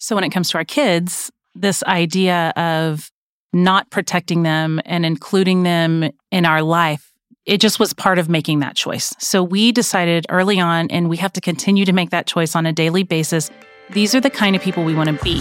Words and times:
So 0.00 0.14
when 0.14 0.22
it 0.22 0.30
comes 0.30 0.50
to 0.50 0.58
our 0.58 0.64
kids, 0.64 1.30
this 1.56 1.82
idea 1.82 2.50
of 2.56 3.10
not 3.52 3.90
protecting 3.90 4.44
them 4.44 4.80
and 4.84 5.04
including 5.04 5.64
them 5.64 6.10
in 6.30 6.46
our 6.46 6.62
life, 6.62 7.12
it 7.46 7.60
just 7.60 7.80
was 7.80 7.92
part 7.94 8.20
of 8.20 8.28
making 8.28 8.60
that 8.60 8.76
choice. 8.76 9.12
So 9.18 9.42
we 9.42 9.72
decided 9.72 10.26
early 10.28 10.60
on, 10.60 10.88
and 10.90 11.08
we 11.08 11.16
have 11.16 11.32
to 11.32 11.40
continue 11.40 11.84
to 11.84 11.92
make 11.92 12.10
that 12.10 12.26
choice 12.26 12.54
on 12.54 12.64
a 12.64 12.72
daily 12.72 13.02
basis. 13.02 13.50
These 13.90 14.14
are 14.14 14.20
the 14.20 14.30
kind 14.30 14.54
of 14.54 14.62
people 14.62 14.84
we 14.84 14.94
want 14.94 15.08
to 15.08 15.24
be. 15.24 15.40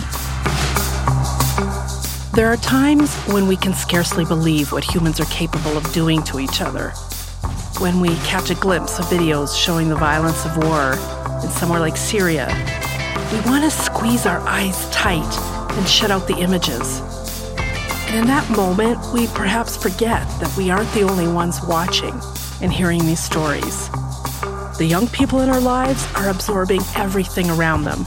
There 2.33 2.47
are 2.47 2.57
times 2.57 3.13
when 3.25 3.47
we 3.47 3.57
can 3.57 3.73
scarcely 3.73 4.25
believe 4.25 4.71
what 4.71 4.83
humans 4.83 5.19
are 5.19 5.25
capable 5.25 5.77
of 5.77 5.91
doing 5.91 6.23
to 6.23 6.39
each 6.39 6.61
other. 6.61 6.91
When 7.79 7.99
we 7.99 8.15
catch 8.17 8.49
a 8.49 8.55
glimpse 8.55 8.97
of 8.97 9.05
videos 9.05 9.55
showing 9.55 9.89
the 9.89 9.95
violence 9.95 10.45
of 10.45 10.57
war 10.57 10.93
in 11.43 11.49
somewhere 11.49 11.79
like 11.79 11.97
Syria, 11.97 12.47
we 13.31 13.39
want 13.49 13.63
to 13.63 13.71
squeeze 13.71 14.25
our 14.25 14.39
eyes 14.41 14.89
tight 14.89 15.37
and 15.77 15.87
shut 15.87 16.11
out 16.11 16.27
the 16.27 16.37
images. 16.37 17.01
And 18.07 18.19
in 18.19 18.27
that 18.27 18.49
moment, 18.55 18.99
we 19.13 19.27
perhaps 19.27 19.75
forget 19.75 20.27
that 20.39 20.53
we 20.57 20.69
aren't 20.69 20.91
the 20.93 21.01
only 21.01 21.27
ones 21.27 21.59
watching 21.67 22.19
and 22.61 22.71
hearing 22.71 23.05
these 23.05 23.21
stories. 23.21 23.89
The 24.77 24.87
young 24.87 25.07
people 25.07 25.41
in 25.41 25.49
our 25.49 25.59
lives 25.59 26.07
are 26.15 26.29
absorbing 26.29 26.81
everything 26.95 27.49
around 27.49 27.83
them. 27.83 28.05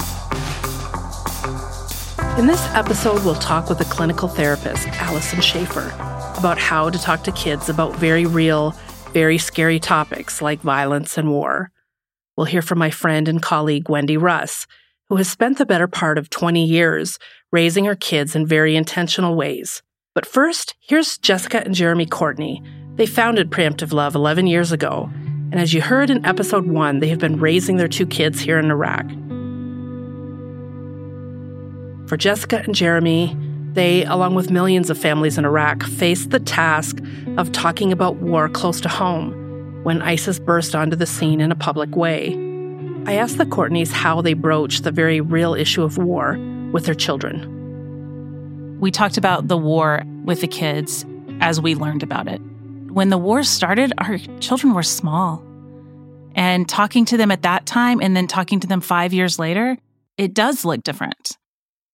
In 2.39 2.47
this 2.47 2.65
episode, 2.69 3.25
we'll 3.25 3.35
talk 3.35 3.69
with 3.69 3.81
a 3.81 3.85
clinical 3.85 4.29
therapist, 4.29 4.87
Alyson 4.89 5.41
Schafer, 5.41 5.93
about 6.39 6.59
how 6.59 6.89
to 6.89 6.99
talk 6.99 7.25
to 7.25 7.33
kids 7.33 7.69
about 7.69 7.97
very 7.97 8.25
real, 8.25 8.75
very 9.13 9.37
scary 9.37 9.79
topics 9.79 10.41
like 10.41 10.61
violence 10.61 11.19
and 11.19 11.31
war. 11.31 11.73
We'll 12.37 12.47
hear 12.47 12.63
from 12.63 12.79
my 12.79 12.91
friend 12.91 13.29
and 13.29 13.43
colleague, 13.43 13.91
Wendy 13.91 14.17
Russ, 14.17 14.67
who 15.11 15.17
has 15.17 15.29
spent 15.29 15.59
the 15.59 15.67
better 15.67 15.89
part 15.89 16.17
of 16.17 16.31
20 16.31 16.65
years 16.65 17.19
raising 17.51 17.85
her 17.85 17.97
kids 17.97 18.37
in 18.37 18.47
very 18.47 18.77
intentional 18.77 19.35
ways. 19.35 19.83
But 20.15 20.25
first, 20.25 20.77
here's 20.81 21.19
Jessica 21.19 21.65
and 21.65 21.75
Jeremy 21.75 22.07
Courtney. 22.07 22.63
They 22.95 23.07
founded 23.07 23.51
Preemptive 23.51 23.93
Love 23.93 24.15
11 24.15 24.47
years 24.47 24.71
ago, 24.71 25.11
and 25.51 25.57
as 25.57 25.75
you 25.75 25.83
heard 25.83 26.11
in 26.11 26.25
episode 26.25 26.67
one, 26.69 27.01
they 27.01 27.09
have 27.09 27.19
been 27.19 27.41
raising 27.41 27.77
their 27.77 27.89
two 27.89 28.07
kids 28.07 28.41
here 28.41 28.59
in 28.59 28.71
Iraq. 28.71 29.05
For 32.09 32.17
Jessica 32.17 32.63
and 32.65 32.75
Jeremy, 32.75 33.37
they, 33.73 34.05
along 34.05 34.37
with 34.37 34.51
millions 34.51 34.91
of 34.91 34.99
families 34.99 35.39
in 35.39 35.45
Iraq, 35.45 35.83
faced 35.83 36.31
the 36.31 36.41
task 36.41 36.99
of 37.37 37.51
talking 37.51 37.91
about 37.91 38.17
war 38.17 38.49
close 38.49 38.81
to 38.83 38.89
home 38.89 39.83
when 39.83 40.03
ISIS 40.03 40.39
burst 40.39 40.77
onto 40.77 40.97
the 40.97 41.07
scene 41.07 41.41
in 41.41 41.51
a 41.51 41.57
public 41.57 41.97
way. 41.97 42.50
I 43.07 43.15
asked 43.15 43.39
the 43.39 43.47
Courtneys 43.47 43.93
how 43.93 44.21
they 44.21 44.35
broached 44.35 44.85
the 44.85 44.93
very 44.93 45.21
real 45.21 45.55
issue 45.55 45.83
of 45.83 45.97
war 45.97 46.39
with 46.71 46.85
their 46.85 46.95
children. 46.95 48.79
We 48.79 48.91
talked 48.91 49.17
about 49.17 49.49
the 49.49 49.57
war 49.57 50.03
with 50.25 50.43
the 50.43 50.47
kids 50.47 51.05
as 51.41 51.61
we 51.61 51.75
learned 51.75 52.03
about 52.03 52.29
it. 52.29 52.41
When 52.93 53.09
the 53.09 53.19
war 53.19 53.43
started, 53.43 53.93
our 53.99 54.19
children 54.41 54.75
were 54.75 54.83
small. 54.83 55.43
And 56.35 56.69
talking 56.69 57.05
to 57.07 57.17
them 57.17 57.31
at 57.31 57.43
that 57.43 57.67
time 57.67 58.01
and 58.01 58.15
then 58.15 58.27
talking 58.27 58.61
to 58.61 58.67
them 58.67 58.81
five 58.81 59.13
years 59.13 59.39
later, 59.39 59.79
it 60.19 60.35
does 60.35 60.65
look 60.65 60.83
different. 60.83 61.39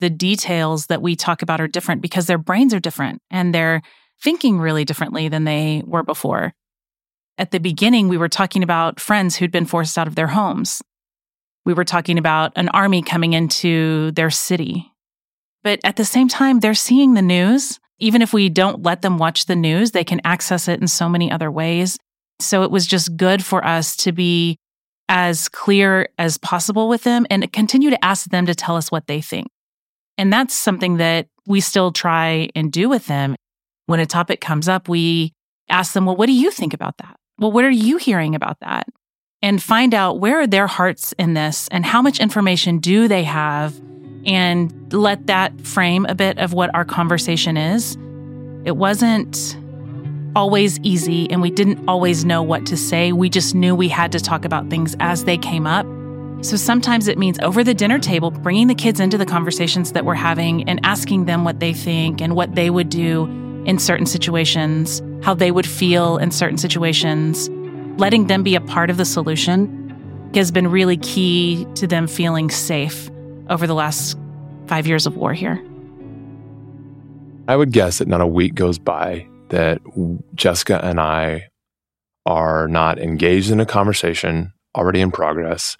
The 0.00 0.10
details 0.10 0.86
that 0.86 1.02
we 1.02 1.14
talk 1.16 1.40
about 1.40 1.60
are 1.60 1.68
different 1.68 2.02
because 2.02 2.26
their 2.26 2.36
brains 2.36 2.74
are 2.74 2.80
different 2.80 3.22
and 3.30 3.54
they're 3.54 3.80
thinking 4.22 4.58
really 4.58 4.84
differently 4.84 5.28
than 5.28 5.44
they 5.44 5.82
were 5.86 6.02
before. 6.02 6.52
At 7.38 7.52
the 7.52 7.60
beginning, 7.60 8.08
we 8.08 8.18
were 8.18 8.28
talking 8.28 8.62
about 8.62 8.98
friends 8.98 9.36
who'd 9.36 9.52
been 9.52 9.66
forced 9.66 9.96
out 9.96 10.08
of 10.08 10.14
their 10.14 10.28
homes. 10.28 10.82
We 11.66 11.74
were 11.74 11.84
talking 11.84 12.16
about 12.16 12.52
an 12.56 12.70
army 12.70 13.02
coming 13.02 13.34
into 13.34 14.12
their 14.12 14.30
city. 14.30 14.92
But 15.64 15.80
at 15.84 15.96
the 15.96 16.04
same 16.04 16.28
time, 16.28 16.60
they're 16.60 16.74
seeing 16.74 17.14
the 17.14 17.22
news. 17.22 17.80
Even 17.98 18.22
if 18.22 18.32
we 18.32 18.48
don't 18.48 18.84
let 18.84 19.02
them 19.02 19.18
watch 19.18 19.46
the 19.46 19.56
news, 19.56 19.90
they 19.90 20.04
can 20.04 20.20
access 20.24 20.68
it 20.68 20.80
in 20.80 20.86
so 20.86 21.08
many 21.08 21.30
other 21.30 21.50
ways. 21.50 21.98
So 22.40 22.62
it 22.62 22.70
was 22.70 22.86
just 22.86 23.16
good 23.16 23.44
for 23.44 23.66
us 23.66 23.96
to 23.98 24.12
be 24.12 24.58
as 25.08 25.48
clear 25.48 26.08
as 26.18 26.38
possible 26.38 26.88
with 26.88 27.02
them 27.02 27.26
and 27.30 27.52
continue 27.52 27.90
to 27.90 28.04
ask 28.04 28.30
them 28.30 28.46
to 28.46 28.54
tell 28.54 28.76
us 28.76 28.92
what 28.92 29.06
they 29.08 29.20
think. 29.20 29.48
And 30.16 30.32
that's 30.32 30.54
something 30.54 30.98
that 30.98 31.26
we 31.46 31.60
still 31.60 31.90
try 31.90 32.48
and 32.54 32.70
do 32.70 32.88
with 32.88 33.06
them. 33.06 33.34
When 33.86 34.00
a 34.00 34.06
topic 34.06 34.40
comes 34.40 34.68
up, 34.68 34.88
we 34.88 35.32
ask 35.68 35.94
them, 35.94 36.06
well, 36.06 36.16
what 36.16 36.26
do 36.26 36.32
you 36.32 36.50
think 36.50 36.74
about 36.74 36.98
that? 36.98 37.16
Well, 37.38 37.50
what 37.52 37.64
are 37.64 37.70
you 37.70 37.96
hearing 37.96 38.34
about 38.34 38.60
that? 38.60 38.86
And 39.46 39.62
find 39.62 39.94
out 39.94 40.18
where 40.18 40.40
are 40.40 40.46
their 40.48 40.66
hearts 40.66 41.14
in 41.20 41.34
this 41.34 41.68
and 41.70 41.86
how 41.86 42.02
much 42.02 42.18
information 42.18 42.80
do 42.80 43.06
they 43.06 43.22
have 43.22 43.80
and 44.24 44.92
let 44.92 45.28
that 45.28 45.64
frame 45.64 46.04
a 46.08 46.16
bit 46.16 46.38
of 46.38 46.52
what 46.52 46.74
our 46.74 46.84
conversation 46.84 47.56
is. 47.56 47.94
It 48.64 48.76
wasn't 48.76 49.56
always 50.34 50.80
easy 50.80 51.30
and 51.30 51.40
we 51.40 51.52
didn't 51.52 51.78
always 51.86 52.24
know 52.24 52.42
what 52.42 52.66
to 52.66 52.76
say. 52.76 53.12
We 53.12 53.30
just 53.30 53.54
knew 53.54 53.76
we 53.76 53.88
had 53.88 54.10
to 54.10 54.18
talk 54.18 54.44
about 54.44 54.68
things 54.68 54.96
as 54.98 55.22
they 55.26 55.38
came 55.38 55.64
up. 55.64 55.86
So 56.44 56.56
sometimes 56.56 57.06
it 57.06 57.16
means 57.16 57.38
over 57.38 57.62
the 57.62 57.72
dinner 57.72 58.00
table, 58.00 58.32
bringing 58.32 58.66
the 58.66 58.74
kids 58.74 58.98
into 58.98 59.16
the 59.16 59.26
conversations 59.26 59.92
that 59.92 60.04
we're 60.04 60.14
having 60.14 60.68
and 60.68 60.80
asking 60.82 61.26
them 61.26 61.44
what 61.44 61.60
they 61.60 61.72
think 61.72 62.20
and 62.20 62.34
what 62.34 62.56
they 62.56 62.68
would 62.68 62.88
do 62.88 63.26
in 63.64 63.78
certain 63.78 64.06
situations, 64.06 65.00
how 65.22 65.34
they 65.34 65.52
would 65.52 65.68
feel 65.68 66.18
in 66.18 66.32
certain 66.32 66.58
situations, 66.58 67.48
letting 67.98 68.26
them 68.26 68.42
be 68.42 68.54
a 68.54 68.60
part 68.60 68.90
of 68.90 68.96
the 68.96 69.04
solution 69.04 69.82
has 70.34 70.50
been 70.50 70.68
really 70.68 70.98
key 70.98 71.66
to 71.74 71.86
them 71.86 72.06
feeling 72.06 72.50
safe 72.50 73.10
over 73.48 73.66
the 73.66 73.74
last 73.74 74.18
five 74.66 74.86
years 74.86 75.06
of 75.06 75.16
war 75.16 75.32
here. 75.32 75.62
I 77.48 77.56
would 77.56 77.72
guess 77.72 77.98
that 77.98 78.08
not 78.08 78.20
a 78.20 78.26
week 78.26 78.54
goes 78.54 78.78
by 78.78 79.26
that 79.48 79.80
Jessica 80.34 80.84
and 80.84 81.00
I 81.00 81.48
are 82.26 82.66
not 82.68 82.98
engaged 82.98 83.50
in 83.50 83.60
a 83.60 83.66
conversation 83.66 84.52
already 84.76 85.00
in 85.00 85.10
progress. 85.10 85.76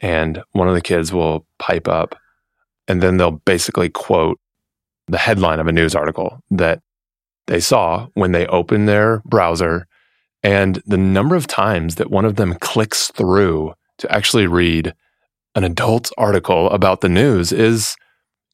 And 0.00 0.42
one 0.52 0.68
of 0.68 0.74
the 0.74 0.82
kids 0.82 1.12
will 1.12 1.46
pipe 1.58 1.88
up 1.88 2.14
and 2.86 3.02
then 3.02 3.16
they'll 3.16 3.42
basically 3.44 3.88
quote 3.88 4.38
the 5.08 5.18
headline 5.18 5.58
of 5.58 5.66
a 5.66 5.72
news 5.72 5.94
article 5.94 6.40
that 6.50 6.80
they 7.46 7.60
saw 7.60 8.08
when 8.14 8.32
they 8.32 8.46
opened 8.46 8.88
their 8.88 9.22
browser 9.24 9.86
and 10.46 10.80
the 10.86 10.96
number 10.96 11.34
of 11.34 11.48
times 11.48 11.96
that 11.96 12.08
one 12.08 12.24
of 12.24 12.36
them 12.36 12.54
clicks 12.54 13.10
through 13.10 13.74
to 13.98 14.14
actually 14.14 14.46
read 14.46 14.94
an 15.56 15.64
adult 15.64 16.12
article 16.16 16.70
about 16.70 17.00
the 17.00 17.08
news 17.08 17.50
is 17.50 17.96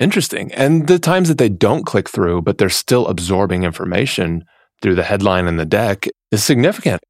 interesting. 0.00 0.50
And 0.54 0.88
the 0.88 0.98
times 0.98 1.28
that 1.28 1.36
they 1.36 1.50
don't 1.50 1.84
click 1.84 2.08
through, 2.08 2.42
but 2.42 2.56
they're 2.56 2.70
still 2.70 3.08
absorbing 3.08 3.64
information 3.64 4.46
through 4.80 4.94
the 4.94 5.02
headline 5.02 5.46
and 5.46 5.60
the 5.60 5.66
deck 5.66 6.06
is 6.30 6.42
significant. 6.42 7.02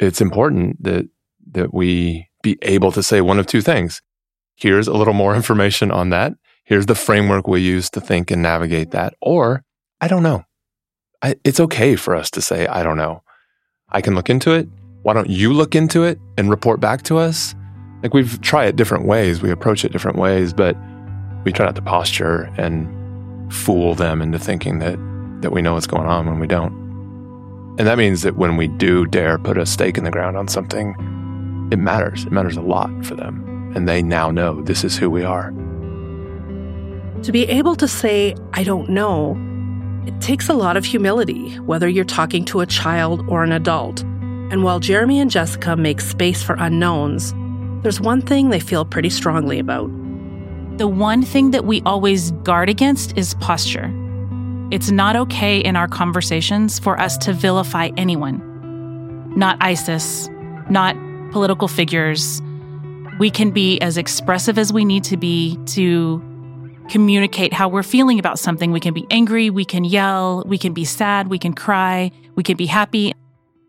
It's 0.00 0.20
important 0.20 0.82
that 0.82 1.06
that 1.52 1.72
we 1.72 2.26
be 2.42 2.58
able 2.62 2.90
to 2.90 3.02
say 3.02 3.20
one 3.20 3.38
of 3.38 3.46
two 3.46 3.62
things. 3.62 4.02
Here's 4.56 4.88
a 4.88 4.92
little 4.92 5.14
more 5.14 5.36
information 5.40 5.92
on 5.92 6.10
that. 6.10 6.32
Here's 6.64 6.86
the 6.86 6.96
framework 6.96 7.46
we 7.46 7.60
use 7.60 7.90
to 7.90 8.00
think 8.00 8.32
and 8.32 8.42
navigate 8.42 8.90
that. 8.90 9.14
Or 9.20 9.62
I 10.00 10.08
don't 10.08 10.24
know. 10.24 10.46
I, 11.22 11.36
it's 11.44 11.60
okay 11.60 11.94
for 11.94 12.16
us 12.16 12.28
to 12.32 12.42
say, 12.42 12.66
I 12.66 12.82
don't 12.82 12.96
know. 12.96 13.22
I 13.90 14.00
can 14.00 14.14
look 14.14 14.30
into 14.30 14.52
it. 14.52 14.68
Why 15.02 15.12
don't 15.12 15.30
you 15.30 15.52
look 15.52 15.74
into 15.74 16.04
it 16.04 16.18
and 16.38 16.50
report 16.50 16.80
back 16.80 17.02
to 17.02 17.18
us? 17.18 17.54
Like 18.02 18.14
we've 18.14 18.40
tried 18.40 18.66
it 18.66 18.76
different 18.76 19.06
ways, 19.06 19.42
we 19.42 19.50
approach 19.50 19.84
it 19.84 19.92
different 19.92 20.18
ways, 20.18 20.52
but 20.52 20.76
we 21.44 21.52
try 21.52 21.66
not 21.66 21.76
to 21.76 21.82
posture 21.82 22.52
and 22.56 23.52
fool 23.52 23.94
them 23.94 24.22
into 24.22 24.38
thinking 24.38 24.78
that 24.78 24.98
that 25.42 25.52
we 25.52 25.60
know 25.60 25.74
what's 25.74 25.86
going 25.86 26.06
on 26.06 26.26
when 26.26 26.38
we 26.38 26.46
don't. 26.46 26.72
And 27.78 27.86
that 27.86 27.98
means 27.98 28.22
that 28.22 28.36
when 28.36 28.56
we 28.56 28.68
do 28.68 29.04
dare 29.04 29.36
put 29.36 29.58
a 29.58 29.66
stake 29.66 29.98
in 29.98 30.04
the 30.04 30.10
ground 30.10 30.38
on 30.38 30.48
something, 30.48 30.90
it 31.70 31.78
matters. 31.78 32.24
It 32.24 32.32
matters 32.32 32.56
a 32.56 32.62
lot 32.62 32.88
for 33.04 33.14
them. 33.14 33.72
And 33.74 33.86
they 33.86 34.00
now 34.00 34.30
know 34.30 34.62
this 34.62 34.84
is 34.84 34.96
who 34.96 35.10
we 35.10 35.22
are. 35.22 35.50
To 37.22 37.32
be 37.32 37.46
able 37.48 37.74
to 37.76 37.88
say, 37.88 38.34
I 38.54 38.64
don't 38.64 38.88
know, 38.88 39.34
it 40.06 40.20
takes 40.20 40.48
a 40.48 40.54
lot 40.54 40.76
of 40.76 40.84
humility, 40.84 41.54
whether 41.60 41.88
you're 41.88 42.04
talking 42.04 42.44
to 42.46 42.60
a 42.60 42.66
child 42.66 43.26
or 43.28 43.42
an 43.42 43.52
adult. 43.52 44.02
And 44.02 44.62
while 44.62 44.78
Jeremy 44.78 45.18
and 45.20 45.30
Jessica 45.30 45.76
make 45.76 46.00
space 46.00 46.42
for 46.42 46.56
unknowns, 46.58 47.32
there's 47.82 48.00
one 48.00 48.20
thing 48.20 48.50
they 48.50 48.60
feel 48.60 48.84
pretty 48.84 49.10
strongly 49.10 49.58
about. 49.58 49.90
The 50.76 50.88
one 50.88 51.22
thing 51.22 51.52
that 51.52 51.64
we 51.64 51.80
always 51.82 52.32
guard 52.42 52.68
against 52.68 53.16
is 53.16 53.34
posture. 53.34 53.92
It's 54.70 54.90
not 54.90 55.16
okay 55.16 55.58
in 55.58 55.76
our 55.76 55.88
conversations 55.88 56.78
for 56.78 56.98
us 57.00 57.16
to 57.18 57.32
vilify 57.32 57.90
anyone, 57.96 59.32
not 59.36 59.56
ISIS, 59.60 60.28
not 60.68 60.96
political 61.30 61.68
figures. 61.68 62.42
We 63.18 63.30
can 63.30 63.50
be 63.50 63.80
as 63.80 63.96
expressive 63.96 64.58
as 64.58 64.72
we 64.72 64.84
need 64.84 65.04
to 65.04 65.16
be 65.16 65.58
to 65.66 66.22
communicate 66.88 67.52
how 67.52 67.68
we're 67.68 67.82
feeling 67.82 68.18
about 68.18 68.38
something. 68.38 68.70
We 68.70 68.80
can 68.80 68.94
be 68.94 69.06
angry, 69.10 69.50
we 69.50 69.64
can 69.64 69.84
yell, 69.84 70.42
we 70.46 70.58
can 70.58 70.72
be 70.72 70.84
sad, 70.84 71.28
we 71.28 71.38
can 71.38 71.54
cry, 71.54 72.10
we 72.34 72.42
can 72.42 72.56
be 72.56 72.66
happy. 72.66 73.14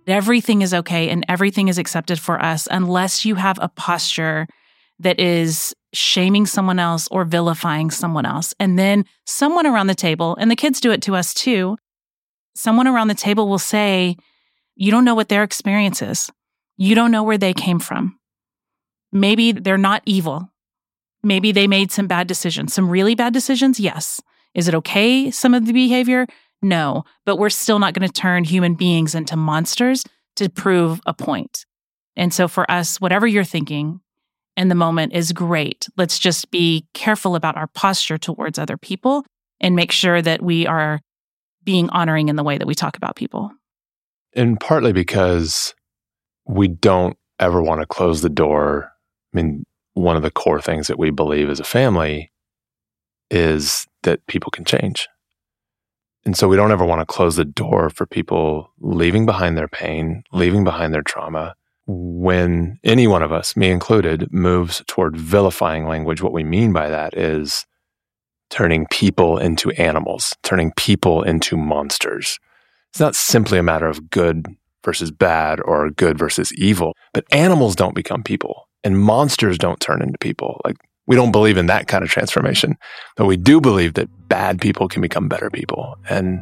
Everything 0.08 0.62
is 0.62 0.74
okay 0.74 1.10
and 1.10 1.26
everything 1.28 1.68
is 1.68 1.78
accepted 1.78 2.20
for 2.20 2.42
us 2.42 2.68
unless 2.70 3.26
you 3.26 3.36
have 3.36 3.58
a 3.62 3.70
posture 3.70 4.48
that 5.00 5.20
is 5.20 5.74
shaming 5.94 6.46
someone 6.46 6.80
else 6.80 7.08
or 7.10 7.26
vilifying 7.26 7.90
someone 7.90 8.26
else. 8.26 8.54
And 8.60 8.78
then 8.78 9.06
someone 9.26 9.66
around 9.66 9.88
the 9.88 9.96
table, 9.96 10.36
and 10.40 10.52
the 10.52 10.56
kids 10.56 10.80
do 10.80 10.92
it 10.92 11.02
to 11.04 11.16
us 11.16 11.34
too, 11.34 11.78
someone 12.56 12.88
around 12.88 13.08
the 13.08 13.16
table 13.16 13.48
will 13.48 13.60
say, 13.60 14.18
You 14.76 14.92
don't 14.92 15.06
know 15.06 15.16
what 15.16 15.30
their 15.30 15.44
experience 15.44 16.02
is. 16.02 16.30
You 16.78 16.96
don't 16.96 17.12
know 17.12 17.24
where 17.24 17.38
they 17.38 17.54
came 17.54 17.80
from. 17.80 18.20
Maybe 19.12 19.54
they're 19.54 19.78
not 19.78 20.04
evil. 20.06 20.50
Maybe 21.26 21.52
they 21.52 21.68
made 21.68 21.92
some 21.92 22.06
bad 22.06 22.28
decisions, 22.28 22.74
some 22.74 22.88
really 22.88 23.16
bad 23.16 23.34
decisions. 23.34 23.80
Yes. 23.80 24.22
Is 24.54 24.68
it 24.68 24.76
okay, 24.76 25.32
some 25.32 25.54
of 25.54 25.66
the 25.66 25.74
behavior? 25.74 26.28
No. 26.62 27.04
But 27.26 27.38
we're 27.38 27.50
still 27.50 27.80
not 27.80 27.94
going 27.96 28.08
to 28.08 28.14
turn 28.14 28.44
human 28.44 28.76
beings 28.76 29.16
into 29.16 29.36
monsters 29.36 30.04
to 30.36 30.50
prove 30.50 31.02
a 31.06 31.14
point. 31.14 31.66
And 32.16 32.34
so 32.34 32.48
for 32.48 32.70
us, 32.70 33.02
whatever 33.02 33.26
you're 33.26 33.44
thinking 33.44 34.02
in 34.56 34.70
the 34.70 34.76
moment 34.76 35.14
is 35.14 35.32
great. 35.32 35.90
Let's 35.98 36.20
just 36.20 36.52
be 36.52 36.86
careful 36.94 37.36
about 37.36 37.58
our 37.58 37.68
posture 37.68 38.20
towards 38.20 38.60
other 38.60 38.78
people 38.78 39.26
and 39.60 39.76
make 39.76 39.92
sure 39.92 40.22
that 40.22 40.44
we 40.44 40.68
are 40.68 41.00
being 41.64 41.90
honoring 41.90 42.30
in 42.30 42.36
the 42.36 42.44
way 42.44 42.58
that 42.58 42.68
we 42.68 42.76
talk 42.76 42.98
about 42.98 43.16
people. 43.16 43.52
And 44.34 44.60
partly 44.60 44.94
because 44.94 45.74
we 46.46 46.68
don't 46.68 47.18
ever 47.40 47.64
want 47.64 47.82
to 47.82 47.88
close 47.88 48.22
the 48.22 48.30
door. 48.30 48.92
I 49.34 49.42
mean, 49.42 49.66
one 49.96 50.18
of 50.18 50.22
the 50.22 50.32
core 50.32 50.62
things 50.62 50.88
that 50.88 51.00
we 51.00 51.10
believe 51.10 51.50
as 51.50 51.60
a 51.60 51.66
family 51.66 52.32
is 53.32 53.88
that 54.04 54.26
people 54.28 54.52
can 54.52 54.66
change. 54.66 55.08
And 56.26 56.38
so 56.38 56.48
we 56.48 56.58
don't 56.58 56.72
ever 56.72 56.86
want 56.86 57.02
to 57.02 57.06
close 57.06 57.38
the 57.38 57.46
door 57.46 57.90
for 57.90 58.06
people 58.06 58.72
leaving 58.80 59.26
behind 59.26 59.58
their 59.58 59.68
pain, 59.68 60.24
leaving 60.32 60.64
behind 60.64 60.94
their 60.94 61.02
trauma. 61.02 61.56
When 61.88 62.80
any 62.84 63.08
one 63.08 63.24
of 63.24 63.32
us, 63.32 63.56
me 63.56 63.70
included, 63.70 64.32
moves 64.34 64.84
toward 64.88 65.16
vilifying 65.16 65.88
language, 65.88 66.22
what 66.22 66.34
we 66.34 66.44
mean 66.44 66.74
by 66.74 66.90
that 66.90 67.16
is 67.16 67.66
turning 68.50 68.88
people 68.88 69.38
into 69.38 69.72
animals, 69.72 70.36
turning 70.44 70.72
people 70.76 71.24
into 71.24 71.56
monsters. 71.56 72.40
It's 72.90 73.00
not 73.00 73.16
simply 73.16 73.60
a 73.60 73.64
matter 73.64 73.88
of 73.88 74.10
good 74.10 74.48
versus 74.84 75.12
bad 75.12 75.62
or 75.62 75.90
good 75.90 76.18
versus 76.18 76.54
evil, 76.54 76.94
but 77.14 77.26
animals 77.32 77.76
don't 77.76 77.96
become 77.96 78.24
people 78.24 78.65
and 78.86 79.00
monsters 79.00 79.58
don't 79.58 79.80
turn 79.82 80.02
into 80.02 80.18
people. 80.20 80.62
Like 80.64 80.78
we 81.08 81.16
don't 81.16 81.32
believe 81.32 81.58
in 81.58 81.66
that 81.66 81.88
kind 81.88 82.04
of 82.04 82.10
transformation, 82.10 82.78
but 83.18 83.26
we 83.26 83.36
do 83.36 83.60
believe 83.60 83.96
that 83.96 84.08
bad 84.30 84.62
people 84.62 84.88
can 84.88 85.02
become 85.02 85.28
better 85.28 85.50
people. 85.50 85.98
And 86.10 86.42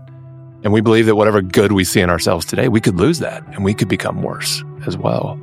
and 0.64 0.72
we 0.72 0.80
believe 0.80 1.08
that 1.08 1.16
whatever 1.16 1.42
good 1.42 1.74
we 1.74 1.84
see 1.84 2.00
in 2.00 2.10
ourselves 2.10 2.46
today, 2.46 2.70
we 2.70 2.80
could 2.80 2.96
lose 2.96 3.20
that 3.20 3.44
and 3.48 3.66
we 3.66 3.74
could 3.74 3.90
become 3.90 4.22
worse 4.22 4.64
as 4.86 4.96
well. 4.96 5.38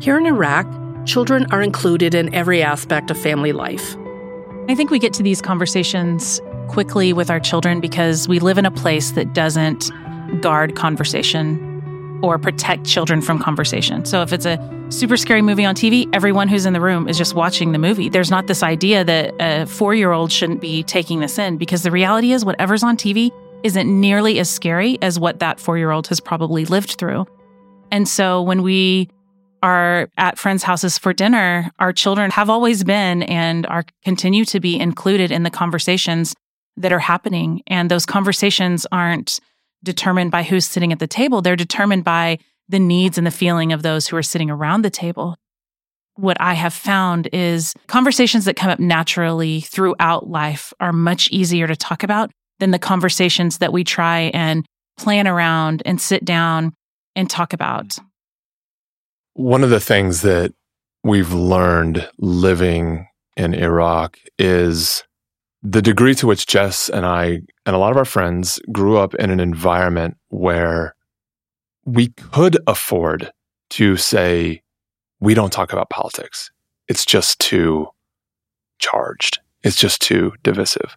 Here 0.00 0.18
in 0.18 0.26
Iraq, 0.26 0.66
children 1.06 1.46
are 1.52 1.62
included 1.62 2.14
in 2.14 2.34
every 2.34 2.62
aspect 2.62 3.10
of 3.10 3.18
family 3.18 3.52
life. 3.52 3.96
I 4.68 4.74
think 4.74 4.90
we 4.90 4.98
get 4.98 5.14
to 5.14 5.22
these 5.22 5.40
conversations 5.40 6.40
quickly 6.68 7.14
with 7.14 7.30
our 7.30 7.40
children 7.40 7.80
because 7.80 8.28
we 8.28 8.40
live 8.40 8.58
in 8.58 8.66
a 8.66 8.70
place 8.70 9.12
that 9.12 9.32
doesn't 9.32 9.90
guard 10.42 10.76
conversation 10.76 11.67
or 12.22 12.38
protect 12.38 12.84
children 12.84 13.20
from 13.20 13.38
conversation. 13.38 14.04
So 14.04 14.22
if 14.22 14.32
it's 14.32 14.46
a 14.46 14.58
super 14.90 15.16
scary 15.16 15.42
movie 15.42 15.64
on 15.64 15.74
TV, 15.74 16.08
everyone 16.14 16.48
who's 16.48 16.66
in 16.66 16.72
the 16.72 16.80
room 16.80 17.08
is 17.08 17.18
just 17.18 17.34
watching 17.34 17.72
the 17.72 17.78
movie. 17.78 18.08
There's 18.08 18.30
not 18.30 18.46
this 18.46 18.62
idea 18.62 19.04
that 19.04 19.34
a 19.40 19.66
four 19.66 19.94
year 19.94 20.12
old 20.12 20.32
shouldn't 20.32 20.60
be 20.60 20.82
taking 20.82 21.20
this 21.20 21.38
in 21.38 21.56
because 21.56 21.82
the 21.82 21.90
reality 21.90 22.32
is 22.32 22.44
whatever's 22.44 22.82
on 22.82 22.96
TV 22.96 23.30
isn't 23.62 24.00
nearly 24.00 24.38
as 24.38 24.48
scary 24.48 24.98
as 25.02 25.18
what 25.18 25.40
that 25.40 25.60
four 25.60 25.78
year 25.78 25.90
old 25.90 26.06
has 26.08 26.20
probably 26.20 26.64
lived 26.64 26.96
through. 26.98 27.26
And 27.90 28.08
so 28.08 28.42
when 28.42 28.62
we 28.62 29.08
are 29.62 30.08
at 30.16 30.38
friends' 30.38 30.62
houses 30.62 30.98
for 30.98 31.12
dinner, 31.12 31.70
our 31.78 31.92
children 31.92 32.30
have 32.30 32.48
always 32.48 32.84
been 32.84 33.22
and 33.24 33.66
are 33.66 33.84
continue 34.04 34.44
to 34.46 34.60
be 34.60 34.78
included 34.78 35.32
in 35.32 35.42
the 35.42 35.50
conversations 35.50 36.34
that 36.76 36.92
are 36.92 37.00
happening. 37.00 37.62
And 37.66 37.90
those 37.90 38.06
conversations 38.06 38.86
aren't 38.92 39.40
determined 39.82 40.30
by 40.30 40.42
who's 40.42 40.66
sitting 40.66 40.92
at 40.92 40.98
the 40.98 41.06
table. 41.06 41.42
They're 41.42 41.56
determined 41.56 42.04
by 42.04 42.38
the 42.68 42.78
needs 42.78 43.18
and 43.18 43.26
the 43.26 43.30
feeling 43.30 43.72
of 43.72 43.82
those 43.82 44.06
who 44.08 44.16
are 44.16 44.22
sitting 44.22 44.50
around 44.50 44.82
the 44.82 44.90
table. 44.90 45.36
What 46.14 46.40
I 46.40 46.54
have 46.54 46.74
found 46.74 47.28
is 47.32 47.74
conversations 47.86 48.44
that 48.44 48.56
come 48.56 48.70
up 48.70 48.80
naturally 48.80 49.60
throughout 49.60 50.28
life 50.28 50.72
are 50.80 50.92
much 50.92 51.28
easier 51.30 51.66
to 51.66 51.76
talk 51.76 52.02
about 52.02 52.30
than 52.58 52.72
the 52.72 52.78
conversations 52.78 53.58
that 53.58 53.72
we 53.72 53.84
try 53.84 54.30
and 54.34 54.66
plan 54.98 55.28
around 55.28 55.82
and 55.86 56.00
sit 56.00 56.24
down 56.24 56.74
and 57.14 57.30
talk 57.30 57.52
about. 57.52 57.98
One 59.34 59.62
of 59.62 59.70
the 59.70 59.80
things 59.80 60.22
that 60.22 60.52
we've 61.04 61.32
learned 61.32 62.08
living 62.18 63.06
in 63.36 63.54
Iraq 63.54 64.18
is 64.38 65.04
the 65.62 65.82
degree 65.82 66.14
to 66.14 66.26
which 66.26 66.46
Jess 66.46 66.88
and 66.88 67.04
I 67.04 67.40
and 67.66 67.74
a 67.74 67.78
lot 67.78 67.90
of 67.90 67.96
our 67.96 68.04
friends 68.04 68.60
grew 68.70 68.98
up 68.98 69.14
in 69.16 69.30
an 69.30 69.40
environment 69.40 70.16
where 70.28 70.94
we 71.84 72.08
could 72.08 72.58
afford 72.66 73.32
to 73.70 73.96
say, 73.96 74.62
we 75.20 75.34
don't 75.34 75.52
talk 75.52 75.72
about 75.72 75.90
politics. 75.90 76.50
It's 76.86 77.04
just 77.04 77.38
too 77.40 77.88
charged. 78.78 79.40
It's 79.62 79.76
just 79.76 80.00
too 80.00 80.32
divisive. 80.42 80.96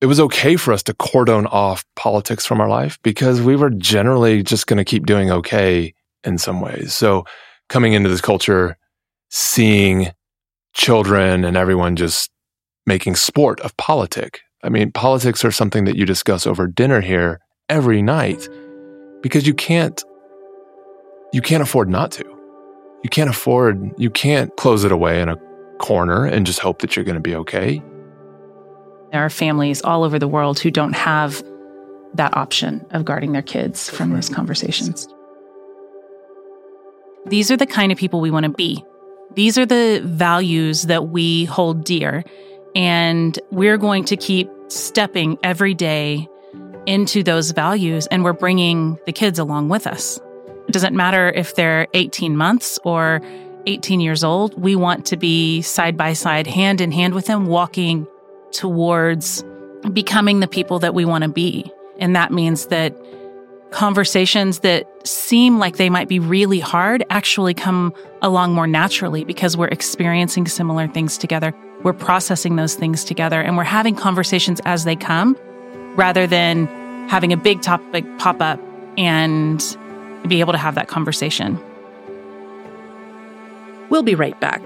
It 0.00 0.06
was 0.06 0.20
okay 0.20 0.56
for 0.56 0.72
us 0.72 0.82
to 0.84 0.94
cordon 0.94 1.46
off 1.46 1.84
politics 1.96 2.46
from 2.46 2.60
our 2.60 2.68
life 2.68 2.98
because 3.02 3.40
we 3.40 3.56
were 3.56 3.70
generally 3.70 4.42
just 4.42 4.66
going 4.66 4.78
to 4.78 4.84
keep 4.84 5.06
doing 5.06 5.30
okay 5.30 5.94
in 6.24 6.38
some 6.38 6.60
ways. 6.60 6.92
So 6.92 7.24
coming 7.68 7.92
into 7.92 8.08
this 8.08 8.20
culture, 8.20 8.76
seeing 9.28 10.10
children 10.72 11.44
and 11.44 11.56
everyone 11.56 11.96
just 11.96 12.30
making 12.86 13.16
sport 13.16 13.60
of 13.60 13.76
politic. 13.76 14.40
I 14.62 14.68
mean, 14.68 14.92
politics 14.92 15.44
are 15.44 15.50
something 15.50 15.84
that 15.84 15.96
you 15.96 16.06
discuss 16.06 16.46
over 16.46 16.66
dinner 16.66 17.00
here 17.00 17.40
every 17.68 18.02
night 18.02 18.48
because 19.22 19.46
you 19.46 19.54
can't 19.54 20.02
you 21.32 21.40
can't 21.40 21.62
afford 21.62 21.88
not 21.88 22.10
to. 22.12 22.24
You 23.02 23.10
can't 23.10 23.30
afford 23.30 23.92
you 23.98 24.10
can't 24.10 24.54
close 24.56 24.84
it 24.84 24.92
away 24.92 25.20
in 25.20 25.28
a 25.28 25.36
corner 25.78 26.24
and 26.24 26.46
just 26.46 26.60
hope 26.60 26.80
that 26.80 26.94
you're 26.94 27.04
going 27.04 27.16
to 27.16 27.20
be 27.20 27.34
okay. 27.34 27.82
There 29.10 29.24
are 29.24 29.30
families 29.30 29.82
all 29.82 30.04
over 30.04 30.18
the 30.18 30.28
world 30.28 30.58
who 30.58 30.70
don't 30.70 30.94
have 30.94 31.42
that 32.14 32.36
option 32.36 32.84
of 32.90 33.04
guarding 33.04 33.32
their 33.32 33.42
kids 33.42 33.90
from 33.90 34.10
those 34.10 34.28
conversations. 34.28 35.08
These 37.26 37.50
are 37.50 37.56
the 37.56 37.66
kind 37.66 37.92
of 37.92 37.98
people 37.98 38.20
we 38.20 38.30
want 38.30 38.44
to 38.44 38.50
be. 38.50 38.84
These 39.34 39.56
are 39.56 39.66
the 39.66 40.02
values 40.04 40.82
that 40.82 41.08
we 41.08 41.44
hold 41.46 41.84
dear. 41.84 42.24
And 42.74 43.38
we're 43.50 43.78
going 43.78 44.04
to 44.06 44.16
keep 44.16 44.50
stepping 44.68 45.38
every 45.42 45.74
day 45.74 46.28
into 46.86 47.22
those 47.22 47.50
values, 47.52 48.06
and 48.08 48.24
we're 48.24 48.32
bringing 48.32 48.98
the 49.06 49.12
kids 49.12 49.38
along 49.38 49.68
with 49.68 49.86
us. 49.86 50.18
It 50.68 50.72
doesn't 50.72 50.96
matter 50.96 51.30
if 51.30 51.54
they're 51.54 51.86
18 51.94 52.36
months 52.36 52.78
or 52.84 53.20
18 53.66 54.00
years 54.00 54.24
old. 54.24 54.60
We 54.60 54.74
want 54.76 55.06
to 55.06 55.16
be 55.16 55.62
side 55.62 55.96
by 55.96 56.14
side, 56.14 56.46
hand 56.46 56.80
in 56.80 56.92
hand 56.92 57.14
with 57.14 57.26
them, 57.26 57.46
walking 57.46 58.06
towards 58.52 59.44
becoming 59.92 60.40
the 60.40 60.48
people 60.48 60.78
that 60.80 60.94
we 60.94 61.04
want 61.04 61.22
to 61.22 61.28
be. 61.28 61.70
And 61.98 62.16
that 62.16 62.32
means 62.32 62.66
that 62.66 62.96
conversations 63.70 64.60
that 64.60 64.86
seem 65.06 65.58
like 65.58 65.76
they 65.76 65.90
might 65.90 66.08
be 66.08 66.18
really 66.18 66.60
hard 66.60 67.04
actually 67.10 67.54
come 67.54 67.92
along 68.20 68.52
more 68.52 68.66
naturally 68.66 69.24
because 69.24 69.56
we're 69.56 69.68
experiencing 69.68 70.46
similar 70.46 70.86
things 70.88 71.16
together. 71.18 71.54
We're 71.82 71.92
processing 71.92 72.56
those 72.56 72.74
things 72.74 73.04
together 73.04 73.40
and 73.40 73.56
we're 73.56 73.64
having 73.64 73.96
conversations 73.96 74.60
as 74.64 74.84
they 74.84 74.96
come 74.96 75.36
rather 75.96 76.26
than 76.26 76.66
having 77.08 77.32
a 77.32 77.36
big 77.36 77.60
topic 77.60 78.04
pop 78.18 78.40
up 78.40 78.60
and 78.96 79.76
be 80.28 80.40
able 80.40 80.52
to 80.52 80.58
have 80.58 80.76
that 80.76 80.88
conversation. 80.88 81.58
We'll 83.90 84.02
be 84.02 84.14
right 84.14 84.38
back. 84.40 84.62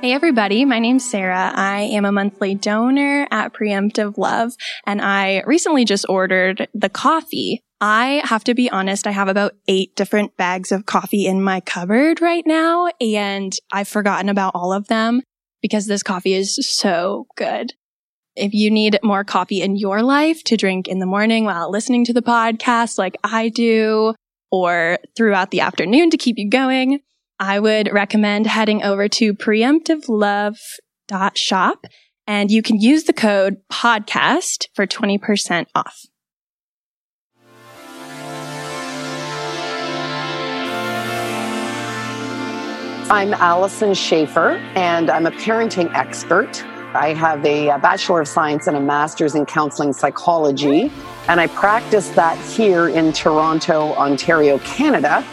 Hey 0.00 0.12
everybody, 0.12 0.64
my 0.64 0.78
name's 0.78 1.04
Sarah. 1.04 1.52
I 1.54 1.82
am 1.82 2.06
a 2.06 2.12
monthly 2.12 2.54
donor 2.54 3.28
at 3.30 3.52
Preemptive 3.52 4.16
Love 4.16 4.52
and 4.86 5.02
I 5.02 5.42
recently 5.44 5.84
just 5.84 6.06
ordered 6.08 6.68
the 6.72 6.88
coffee. 6.88 7.62
I 7.80 8.20
have 8.24 8.44
to 8.44 8.54
be 8.54 8.70
honest, 8.70 9.06
I 9.06 9.12
have 9.12 9.28
about 9.28 9.54
eight 9.66 9.96
different 9.96 10.36
bags 10.36 10.70
of 10.70 10.84
coffee 10.84 11.26
in 11.26 11.42
my 11.42 11.60
cupboard 11.60 12.20
right 12.20 12.46
now 12.46 12.88
and 13.00 13.56
I've 13.72 13.88
forgotten 13.88 14.28
about 14.28 14.52
all 14.54 14.74
of 14.74 14.88
them 14.88 15.22
because 15.62 15.86
this 15.86 16.02
coffee 16.02 16.34
is 16.34 16.56
so 16.56 17.26
good. 17.36 17.72
If 18.36 18.52
you 18.52 18.70
need 18.70 18.98
more 19.02 19.24
coffee 19.24 19.62
in 19.62 19.76
your 19.76 20.02
life 20.02 20.44
to 20.44 20.58
drink 20.58 20.88
in 20.88 20.98
the 20.98 21.06
morning 21.06 21.46
while 21.46 21.70
listening 21.70 22.04
to 22.06 22.12
the 22.12 22.22
podcast 22.22 22.98
like 22.98 23.16
I 23.24 23.48
do 23.48 24.14
or 24.50 24.98
throughout 25.16 25.50
the 25.50 25.60
afternoon 25.60 26.10
to 26.10 26.18
keep 26.18 26.36
you 26.38 26.50
going, 26.50 27.00
I 27.38 27.60
would 27.60 27.90
recommend 27.92 28.46
heading 28.46 28.82
over 28.82 29.08
to 29.08 29.32
preemptivelove.shop 29.32 31.86
and 32.26 32.50
you 32.50 32.62
can 32.62 32.78
use 32.78 33.04
the 33.04 33.14
code 33.14 33.56
podcast 33.72 34.66
for 34.74 34.86
20% 34.86 35.66
off. 35.74 36.09
I'm 43.12 43.32
Alyson 43.32 43.90
Schafer, 43.90 44.60
and 44.76 45.10
I'm 45.10 45.26
a 45.26 45.32
parenting 45.32 45.92
expert. 45.96 46.64
I 46.94 47.12
have 47.12 47.44
a, 47.44 47.66
Bachelor 47.80 48.20
of 48.20 48.28
Science 48.28 48.68
and 48.68 48.76
a 48.76 48.80
Master's 48.80 49.34
in 49.34 49.46
Counseling 49.46 49.92
Psychology, 49.92 50.92
and 51.26 51.40
I 51.40 51.48
practice 51.48 52.10
that 52.10 52.38
here 52.38 52.88
in 52.88 53.12
Toronto, 53.12 53.94
Ontario, 53.94 54.60
Canada. 54.60 55.24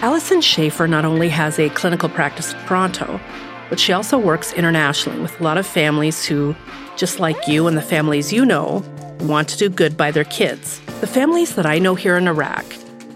Alyson 0.00 0.38
Schafer 0.38 0.90
not 0.90 1.04
only 1.04 1.28
has 1.28 1.60
a 1.60 1.68
clinical 1.70 2.08
practice 2.08 2.54
in 2.54 2.58
Toronto, 2.66 3.20
but 3.68 3.78
she 3.78 3.92
also 3.92 4.18
works 4.18 4.52
internationally 4.52 5.20
with 5.20 5.38
a 5.40 5.44
lot 5.44 5.58
of 5.58 5.64
families 5.64 6.24
who, 6.24 6.56
just 6.96 7.20
like 7.20 7.36
you 7.46 7.68
and 7.68 7.76
the 7.76 7.82
families 7.82 8.32
you 8.32 8.44
know, 8.44 8.82
want 9.20 9.48
to 9.50 9.56
do 9.56 9.68
good 9.68 9.96
by 9.96 10.10
their 10.10 10.24
kids. 10.24 10.80
The 11.00 11.06
families 11.06 11.54
that 11.54 11.66
I 11.66 11.78
know 11.78 11.94
here 11.94 12.16
in 12.16 12.26
Iraq, 12.26 12.64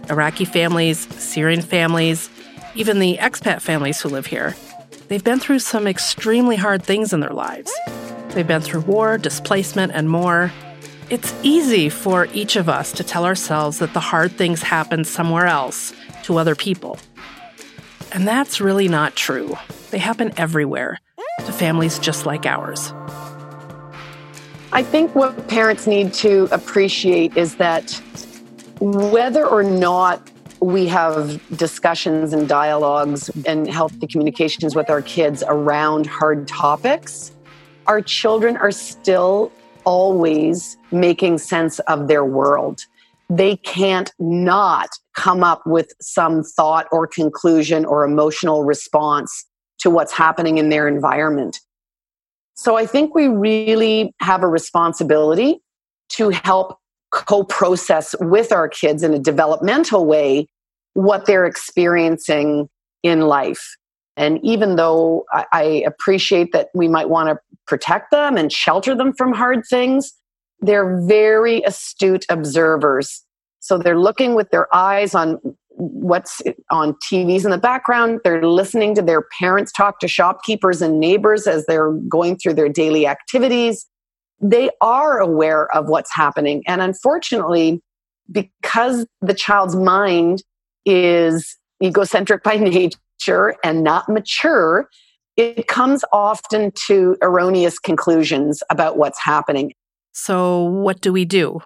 Iraqi 0.08 0.44
families, 0.44 1.08
Syrian 1.20 1.60
families, 1.60 2.30
even 2.74 2.98
the 2.98 3.18
expat 3.18 3.60
families 3.60 4.00
who 4.00 4.08
live 4.08 4.26
here, 4.26 4.54
they've 5.08 5.24
been 5.24 5.40
through 5.40 5.58
some 5.58 5.86
extremely 5.86 6.56
hard 6.56 6.82
things 6.82 7.12
in 7.12 7.20
their 7.20 7.32
lives. 7.32 7.72
They've 8.30 8.46
been 8.46 8.62
through 8.62 8.82
war, 8.82 9.18
displacement, 9.18 9.92
and 9.92 10.08
more. 10.08 10.52
It's 11.08 11.34
easy 11.42 11.88
for 11.88 12.28
each 12.32 12.54
of 12.54 12.68
us 12.68 12.92
to 12.92 13.02
tell 13.02 13.24
ourselves 13.24 13.80
that 13.80 13.92
the 13.92 14.00
hard 14.00 14.32
things 14.32 14.62
happen 14.62 15.04
somewhere 15.04 15.46
else 15.46 15.92
to 16.24 16.38
other 16.38 16.54
people. 16.54 16.98
And 18.12 18.26
that's 18.26 18.60
really 18.60 18.88
not 18.88 19.16
true. 19.16 19.56
They 19.90 19.98
happen 19.98 20.32
everywhere 20.36 20.98
to 21.38 21.52
families 21.52 21.98
just 21.98 22.26
like 22.26 22.46
ours. 22.46 22.92
I 24.72 24.84
think 24.84 25.16
what 25.16 25.48
parents 25.48 25.88
need 25.88 26.12
to 26.14 26.48
appreciate 26.52 27.36
is 27.36 27.56
that 27.56 28.00
whether 28.78 29.44
or 29.44 29.64
not 29.64 30.29
we 30.60 30.86
have 30.86 31.40
discussions 31.56 32.32
and 32.32 32.48
dialogues 32.48 33.30
and 33.46 33.66
healthy 33.68 34.06
communications 34.06 34.74
with 34.74 34.90
our 34.90 35.02
kids 35.02 35.42
around 35.46 36.06
hard 36.06 36.46
topics, 36.46 37.32
our 37.86 38.02
children 38.02 38.56
are 38.56 38.70
still 38.70 39.50
always 39.84 40.76
making 40.92 41.38
sense 41.38 41.78
of 41.80 42.08
their 42.08 42.24
world. 42.24 42.82
They 43.30 43.56
can't 43.56 44.12
not 44.18 44.90
come 45.14 45.42
up 45.42 45.62
with 45.66 45.92
some 46.00 46.42
thought 46.42 46.86
or 46.92 47.06
conclusion 47.06 47.84
or 47.84 48.04
emotional 48.04 48.64
response 48.64 49.46
to 49.78 49.88
what's 49.88 50.12
happening 50.12 50.58
in 50.58 50.68
their 50.68 50.86
environment. 50.86 51.58
So 52.54 52.76
I 52.76 52.84
think 52.84 53.14
we 53.14 53.28
really 53.28 54.14
have 54.20 54.42
a 54.42 54.48
responsibility 54.48 55.60
to 56.10 56.28
help 56.28 56.79
co 57.10 57.44
process 57.44 58.14
with 58.20 58.52
our 58.52 58.68
kids 58.68 59.02
in 59.02 59.14
a 59.14 59.18
developmental 59.18 60.06
way 60.06 60.46
what 60.94 61.26
they're 61.26 61.46
experiencing 61.46 62.68
in 63.02 63.22
life. 63.22 63.76
And 64.16 64.38
even 64.42 64.76
though 64.76 65.24
I, 65.32 65.82
appreciate 65.86 66.52
that 66.52 66.68
we 66.74 66.88
might 66.88 67.08
want 67.08 67.30
to 67.30 67.38
protect 67.66 68.10
them 68.10 68.36
and 68.36 68.52
shelter 68.52 68.94
them 68.94 69.14
from 69.14 69.32
hard 69.32 69.64
things, 69.68 70.12
they're 70.60 71.00
very 71.06 71.62
astute 71.62 72.26
observers. 72.28 73.24
So 73.60 73.78
they're 73.78 73.98
looking 73.98 74.34
with 74.34 74.50
their 74.50 74.72
eyes 74.74 75.14
on 75.14 75.38
what's 75.70 76.42
on 76.70 76.94
TVs 77.10 77.44
in 77.44 77.50
the 77.50 77.58
background. 77.58 78.20
They're 78.22 78.46
listening 78.46 78.94
to 78.96 79.02
their 79.02 79.22
parents 79.38 79.72
talk 79.72 80.00
to 80.00 80.08
shopkeepers 80.08 80.82
and 80.82 81.00
neighbors 81.00 81.46
as 81.46 81.64
they're 81.66 81.92
going 81.92 82.36
through 82.36 82.54
their 82.54 82.68
daily 82.68 83.06
activities. 83.06 83.86
They 84.40 84.70
are 84.80 85.18
aware 85.18 85.74
of 85.74 85.88
what's 85.88 86.14
happening. 86.14 86.62
And 86.66 86.80
unfortunately, 86.80 87.80
because 88.30 89.06
the 89.20 89.34
child's 89.34 89.76
mind 89.76 90.42
is 90.86 91.56
egocentric 91.82 92.42
by 92.42 92.56
nature 92.56 93.56
and 93.64 93.82
not 93.82 94.08
mature, 94.08 94.88
it 95.36 95.66
comes 95.66 96.04
often 96.12 96.72
to 96.86 97.16
erroneous 97.22 97.78
conclusions 97.78 98.62
about 98.70 98.96
what's 98.96 99.22
happening. 99.22 99.72
So, 100.12 100.64
what 100.64 101.00
do 101.00 101.12
we 101.12 101.24
do? 101.24 101.60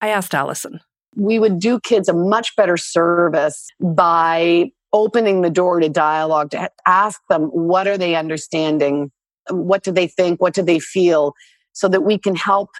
I 0.00 0.08
asked 0.08 0.32
Alyson 0.32 0.80
we 1.16 1.38
would 1.38 1.58
do 1.58 1.80
kids 1.80 2.08
a 2.08 2.12
much 2.12 2.54
better 2.56 2.76
service 2.76 3.66
by 3.80 4.70
opening 4.92 5.40
the 5.40 5.50
door 5.50 5.80
to 5.80 5.88
dialogue 5.88 6.50
to 6.50 6.70
ask 6.86 7.20
them 7.28 7.44
what 7.46 7.88
are 7.88 7.98
they 7.98 8.14
understanding 8.14 9.10
what 9.50 9.82
do 9.82 9.90
they 9.90 10.06
think 10.06 10.40
what 10.40 10.54
do 10.54 10.62
they 10.62 10.78
feel 10.78 11.32
so 11.76 11.88
that 11.88 12.02
we 12.02 12.18
can 12.18 12.34
help 12.34 12.70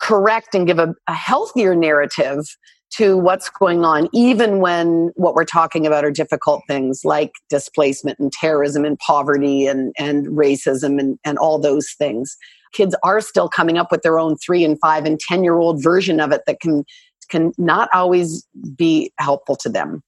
correct 0.00 0.54
and 0.54 0.68
give 0.68 0.78
a, 0.78 0.94
a 1.08 1.12
healthier 1.12 1.74
narrative 1.74 2.44
to 2.92 3.18
what's 3.18 3.50
going 3.50 3.84
on, 3.84 4.08
even 4.12 4.60
when 4.60 5.10
what 5.16 5.34
we're 5.34 5.44
talking 5.44 5.84
about 5.84 6.04
are 6.04 6.12
difficult 6.12 6.62
things 6.68 7.04
like 7.04 7.32
displacement 7.50 8.18
and 8.20 8.32
terrorism 8.32 8.84
and 8.84 8.96
poverty 9.00 9.66
and, 9.66 9.92
and 9.98 10.28
racism 10.28 11.00
and, 11.00 11.18
and 11.24 11.38
all 11.38 11.58
those 11.58 11.92
things. 11.98 12.36
Kids 12.72 12.94
are 13.02 13.20
still 13.20 13.48
coming 13.48 13.78
up 13.78 13.90
with 13.90 14.02
their 14.02 14.18
own 14.18 14.36
three 14.36 14.62
and 14.64 14.78
five 14.78 15.04
and 15.04 15.18
10 15.18 15.42
year 15.42 15.56
old 15.56 15.82
version 15.82 16.20
of 16.20 16.30
it 16.30 16.42
that 16.46 16.60
can 16.60 16.84
can 17.28 17.50
not 17.58 17.88
always 17.92 18.46
be 18.76 19.12
helpful 19.18 19.56
to 19.56 19.68
them. 19.68 20.00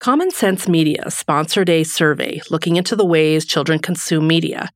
Common 0.00 0.30
Sense 0.30 0.66
Media 0.66 1.10
sponsored 1.10 1.68
a 1.68 1.84
survey 1.84 2.40
looking 2.50 2.76
into 2.76 2.96
the 2.96 3.04
ways 3.04 3.44
children 3.44 3.78
consume 3.78 4.26
media. 4.26 4.70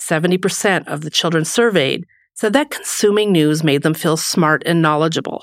70% 0.00 0.86
of 0.86 1.00
the 1.00 1.10
children 1.10 1.44
surveyed 1.44 2.04
said 2.34 2.52
that 2.52 2.70
consuming 2.70 3.32
news 3.32 3.64
made 3.64 3.82
them 3.82 3.94
feel 3.94 4.16
smart 4.16 4.62
and 4.66 4.82
knowledgeable. 4.82 5.42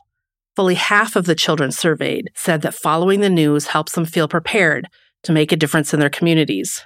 Fully 0.56 0.76
half 0.76 1.16
of 1.16 1.26
the 1.26 1.36
children 1.36 1.72
surveyed 1.72 2.30
said 2.36 2.62
that 2.62 2.76
following 2.76 3.22
the 3.22 3.30
news 3.30 3.68
helps 3.68 3.94
them 3.94 4.06
feel 4.06 4.28
prepared 4.28 4.88
to 5.24 5.32
make 5.32 5.52
a 5.52 5.56
difference 5.56 5.94
in 5.94 6.00
their 6.00 6.10
communities. 6.10 6.86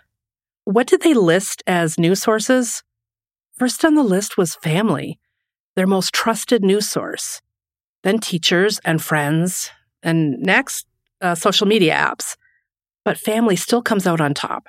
What 0.64 0.88
did 0.88 1.02
they 1.02 1.14
list 1.14 1.64
as 1.68 2.00
news 2.00 2.22
sources? 2.22 2.84
First 3.58 3.84
on 3.84 3.96
the 3.96 4.04
list 4.04 4.38
was 4.38 4.56
family, 4.56 5.20
their 5.76 5.88
most 5.88 6.14
trusted 6.14 6.64
news 6.64 6.90
source 6.90 7.42
then 8.08 8.20
teachers 8.20 8.80
and 8.86 9.02
friends, 9.02 9.70
and 10.02 10.40
next, 10.40 10.86
uh, 11.22 11.36
social 11.36 11.68
media 11.68 11.94
apps. 11.94 12.38
But 13.04 13.18
family 13.18 13.58
still 13.58 13.82
comes 13.82 14.08
out 14.08 14.22
on 14.22 14.34
top. 14.34 14.68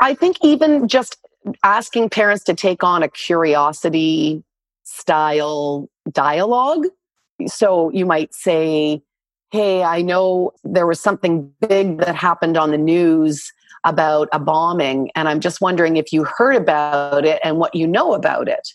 I 0.00 0.14
think 0.14 0.38
even 0.42 0.88
just 0.88 1.16
asking 1.62 2.10
parents 2.10 2.44
to 2.44 2.54
take 2.54 2.84
on 2.84 3.02
a 3.02 3.08
curiosity 3.08 4.42
style 4.84 5.88
dialogue. 6.10 6.86
So 7.46 7.90
you 7.90 8.06
might 8.06 8.34
say, 8.34 9.02
Hey, 9.50 9.82
I 9.82 10.02
know 10.02 10.52
there 10.62 10.86
was 10.86 11.00
something 11.00 11.52
big 11.66 11.98
that 11.98 12.14
happened 12.14 12.56
on 12.56 12.70
the 12.70 12.78
news 12.78 13.52
about 13.84 14.28
a 14.32 14.38
bombing, 14.38 15.10
and 15.16 15.28
I'm 15.28 15.40
just 15.40 15.60
wondering 15.60 15.96
if 15.96 16.12
you 16.12 16.24
heard 16.24 16.54
about 16.54 17.24
it 17.24 17.40
and 17.42 17.58
what 17.58 17.74
you 17.74 17.86
know 17.86 18.12
about 18.12 18.48
it. 18.48 18.68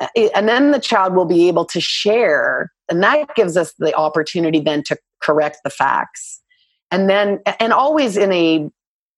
Uh, 0.00 0.08
and 0.34 0.48
then 0.48 0.72
the 0.72 0.80
child 0.80 1.14
will 1.14 1.24
be 1.24 1.46
able 1.46 1.64
to 1.66 1.80
share 1.80 2.72
and 2.88 3.02
that 3.02 3.34
gives 3.34 3.56
us 3.56 3.72
the 3.78 3.94
opportunity 3.94 4.60
then 4.60 4.82
to 4.84 4.96
correct 5.20 5.58
the 5.64 5.70
facts. 5.70 6.40
And 6.90 7.10
then, 7.10 7.40
and 7.58 7.72
always 7.72 8.16
in 8.16 8.32
a 8.32 8.70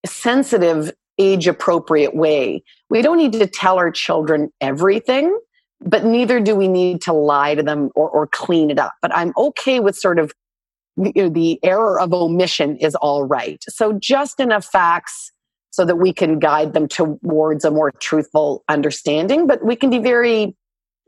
sensitive, 0.06 0.92
age 1.18 1.46
appropriate 1.46 2.14
way. 2.14 2.62
We 2.90 3.02
don't 3.02 3.18
need 3.18 3.32
to 3.34 3.46
tell 3.46 3.76
our 3.76 3.90
children 3.90 4.50
everything, 4.60 5.38
but 5.80 6.04
neither 6.04 6.40
do 6.40 6.54
we 6.54 6.68
need 6.68 7.02
to 7.02 7.12
lie 7.12 7.54
to 7.54 7.62
them 7.62 7.90
or, 7.94 8.08
or 8.08 8.26
clean 8.26 8.70
it 8.70 8.78
up. 8.78 8.92
But 9.02 9.14
I'm 9.14 9.32
okay 9.36 9.80
with 9.80 9.96
sort 9.96 10.18
of 10.18 10.32
you 10.96 11.12
know, 11.14 11.28
the 11.28 11.60
error 11.62 12.00
of 12.00 12.12
omission 12.12 12.76
is 12.76 12.94
all 12.96 13.24
right. 13.24 13.62
So 13.68 13.92
just 13.92 14.40
enough 14.40 14.64
facts 14.64 15.32
so 15.70 15.84
that 15.84 15.96
we 15.96 16.12
can 16.12 16.38
guide 16.38 16.72
them 16.72 16.88
towards 16.88 17.64
a 17.64 17.70
more 17.70 17.92
truthful 18.00 18.64
understanding, 18.68 19.46
but 19.46 19.64
we 19.64 19.76
can 19.76 19.90
be 19.90 19.98
very, 19.98 20.56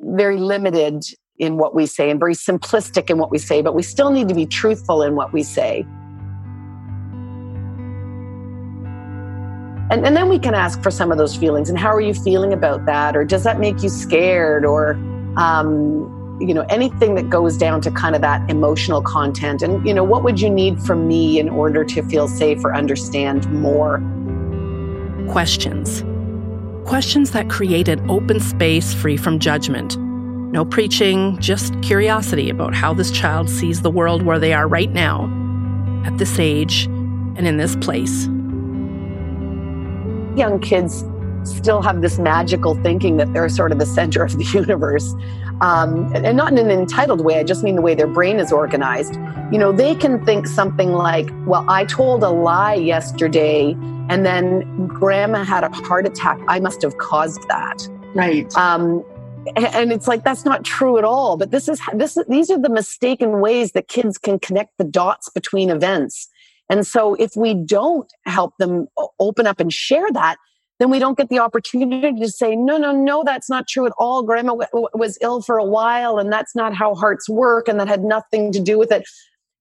very 0.01 0.37
limited 0.37 1.03
in 1.39 1.57
what 1.57 1.75
we 1.75 1.87
say 1.87 2.11
and 2.11 2.21
very 2.21 2.35
simplistic 2.35 3.11
in 3.11 3.19
what 3.19 3.31
we 3.31 3.39
say, 3.39 3.63
but 3.63 3.75
we 3.75 3.83
still 3.83 4.11
need 4.11 4.29
to 4.29 4.35
be 4.35 4.47
truthful 4.47 5.03
in 5.03 5.17
what 5.17 5.33
we 5.33 5.43
say. 5.43 5.85
And, 9.91 10.07
and 10.07 10.17
then 10.17 10.29
we 10.29 10.39
can 10.39 10.55
ask 10.55 10.83
for 10.83 10.91
some 10.91 11.11
of 11.11 11.19
those 11.19 11.37
feelings 11.37 11.69
and 11.69 11.79
how 11.79 11.89
are 11.89 12.01
you 12.01 12.15
feeling 12.15 12.53
about 12.53 12.87
that? 12.87 13.17
Or 13.17 13.25
does 13.25 13.43
that 13.45 13.59
make 13.59 13.83
you 13.83 13.89
scared? 13.89 14.65
Or, 14.65 14.93
um, 15.37 16.39
you 16.41 16.55
know, 16.55 16.65
anything 16.69 17.17
that 17.17 17.29
goes 17.29 17.57
down 17.57 17.81
to 17.83 17.91
kind 17.91 18.15
of 18.15 18.23
that 18.23 18.49
emotional 18.49 19.03
content. 19.03 19.63
And, 19.63 19.87
you 19.87 19.93
know, 19.93 20.05
what 20.05 20.23
would 20.23 20.41
you 20.41 20.49
need 20.49 20.81
from 20.81 21.09
me 21.09 21.39
in 21.39 21.49
order 21.49 21.85
to 21.85 22.03
feel 22.05 22.29
safe 22.29 22.65
or 22.65 22.75
understand 22.75 23.51
more? 23.53 23.99
Questions. 25.31 26.03
Questions 26.89 27.33
that 27.33 27.51
create 27.51 27.89
an 27.89 28.09
open 28.11 28.41
space 28.41 28.95
free 28.95 29.17
from 29.17 29.39
judgment 29.39 29.97
no 30.51 30.65
preaching, 30.65 31.39
just 31.39 31.81
curiosity 31.81 32.51
about 32.51 32.75
how 32.75 32.93
this 32.93 33.13
child 33.13 33.49
sees 33.49 33.83
the 33.83 33.91
world 33.91 34.23
where 34.23 34.41
they 34.41 34.53
are 34.53 34.67
right 34.67 34.91
now, 34.91 35.31
at 36.05 36.19
this 36.19 36.41
age, 36.41 36.87
and 37.37 37.47
in 37.47 37.57
this 37.57 37.77
place. 37.77 38.29
Young 40.41 40.59
kids 40.59 41.05
still 41.45 41.83
have 41.83 42.01
this 42.01 42.19
magical 42.19 42.75
thinking 42.77 43.19
that 43.19 43.31
they're 43.35 43.51
sort 43.51 43.73
of 43.73 43.79
the 43.79 43.85
center 43.85 44.23
of 44.23 44.39
the 44.39 44.45
universe. 44.55 45.15
Um, 45.61 46.11
and 46.15 46.35
not 46.35 46.53
in 46.53 46.59
an 46.59 46.71
entitled 46.71 47.23
way, 47.23 47.39
I 47.39 47.45
just 47.45 47.63
mean 47.63 47.77
the 47.77 47.83
way 47.83 47.95
their 47.95 48.07
brain 48.07 48.39
is 48.39 48.51
organized. 48.51 49.17
You 49.53 49.59
know, 49.59 49.71
they 49.71 49.95
can 49.95 50.25
think 50.25 50.47
something 50.47 50.95
like, 50.95 51.29
well, 51.45 51.67
I 51.69 51.85
told 51.85 52.23
a 52.23 52.31
lie 52.31 52.75
yesterday 52.75 53.77
and 54.09 54.25
then 54.25 54.87
grandma 54.87 55.45
had 55.45 55.63
a 55.63 55.69
heart 55.69 56.07
attack. 56.07 56.41
I 56.49 56.59
must 56.59 56.81
have 56.81 56.97
caused 56.97 57.47
that. 57.49 57.87
Right. 58.15 58.57
Um, 58.57 59.05
and 59.57 59.93
it's 59.93 60.09
like 60.09 60.25
that's 60.25 60.45
not 60.45 60.65
true 60.65 60.99
at 60.99 61.05
all 61.05 61.39
but 61.39 61.51
this 61.51 61.67
is 61.67 61.81
this 61.95 62.19
these 62.29 62.51
are 62.51 62.59
the 62.59 62.69
mistaken 62.69 63.41
ways 63.41 63.73
that 63.73 63.89
kids 63.89 64.19
can 64.19 64.39
connect 64.39 64.77
the 64.77 64.85
dots 64.85 65.31
between 65.31 65.71
events 65.71 66.29
and 66.71 66.87
so 66.87 67.15
if 67.15 67.33
we 67.37 67.53
don't 67.53 68.11
help 68.25 68.57
them 68.59 68.87
open 69.19 69.47
up 69.47 69.61
and 69.61 69.73
share 69.73 70.11
that 70.13 70.37
then 70.79 70.89
we 70.89 70.99
don't 70.99 71.19
get 71.19 71.29
the 71.29 71.39
opportunity 71.39 72.19
to 72.19 72.31
say 72.31 72.57
no 72.57 72.79
no 72.79 72.93
no 72.93 73.23
that's 73.25 73.51
not 73.51 73.69
true 73.69 73.85
at 73.85 73.93
all 73.99 74.23
grandma 74.23 74.55
w- 74.55 74.89
was 74.95 75.19
ill 75.21 75.43
for 75.43 75.59
a 75.59 75.65
while 75.65 76.19
and 76.19 76.33
that's 76.33 76.57
not 76.57 76.75
how 76.75 76.95
hearts 76.95 77.29
work 77.29 77.69
and 77.69 77.79
that 77.79 77.89
had 77.89 78.03
nothing 78.03 78.51
to 78.53 78.61
do 78.61 78.79
with 78.79 78.91
it 78.91 79.05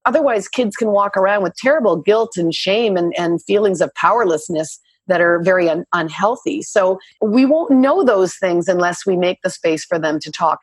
otherwise 0.06 0.48
kids 0.48 0.76
can 0.76 0.88
walk 0.88 1.16
around 1.16 1.42
with 1.42 1.54
terrible 1.56 1.96
guilt 1.96 2.36
and 2.36 2.54
shame 2.54 2.96
and, 2.96 3.12
and 3.18 3.42
feelings 3.42 3.82
of 3.82 3.92
powerlessness 3.94 4.80
that 5.10 5.20
are 5.20 5.42
very 5.42 5.68
un- 5.68 5.84
unhealthy. 5.92 6.62
So 6.62 6.98
we 7.20 7.44
won't 7.44 7.70
know 7.70 8.02
those 8.02 8.36
things 8.36 8.68
unless 8.68 9.04
we 9.04 9.16
make 9.16 9.38
the 9.42 9.50
space 9.50 9.84
for 9.84 9.98
them 9.98 10.18
to 10.20 10.30
talk. 10.30 10.60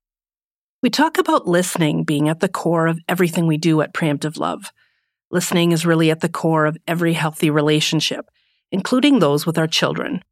We 0.81 0.89
talk 0.89 1.17
about 1.17 1.47
listening 1.47 2.03
being 2.03 2.29
at 2.29 2.39
the 2.39 2.49
core 2.49 2.87
of 2.87 2.99
everything 3.07 3.45
we 3.45 3.57
do 3.57 3.81
at 3.81 3.93
Preemptive 3.93 4.37
Love. 4.37 4.71
Listening 5.29 5.71
is 5.71 5.85
really 5.85 6.09
at 6.09 6.21
the 6.21 6.29
core 6.29 6.65
of 6.65 6.77
every 6.87 7.13
healthy 7.13 7.49
relationship, 7.49 8.29
including 8.71 9.19
those 9.19 9.45
with 9.45 9.57
our 9.57 9.67
children. 9.67 10.23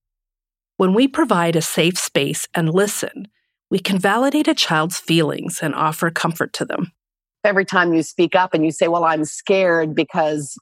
When 0.77 0.93
we 0.93 1.07
provide 1.07 1.55
a 1.55 1.61
safe 1.61 1.97
space 1.97 2.47
and 2.53 2.73
listen, 2.73 3.27
we 3.69 3.79
can 3.79 3.97
validate 3.99 4.47
a 4.47 4.53
child's 4.53 4.97
feelings 4.97 5.59
and 5.61 5.75
offer 5.75 6.09
comfort 6.11 6.53
to 6.53 6.65
them. 6.65 6.91
Every 7.43 7.65
time 7.65 7.93
you 7.93 8.03
speak 8.03 8.35
up 8.35 8.53
and 8.53 8.65
you 8.65 8.71
say, 8.71 8.87
Well, 8.87 9.03
I'm 9.03 9.25
scared 9.25 9.95
because 9.95 10.57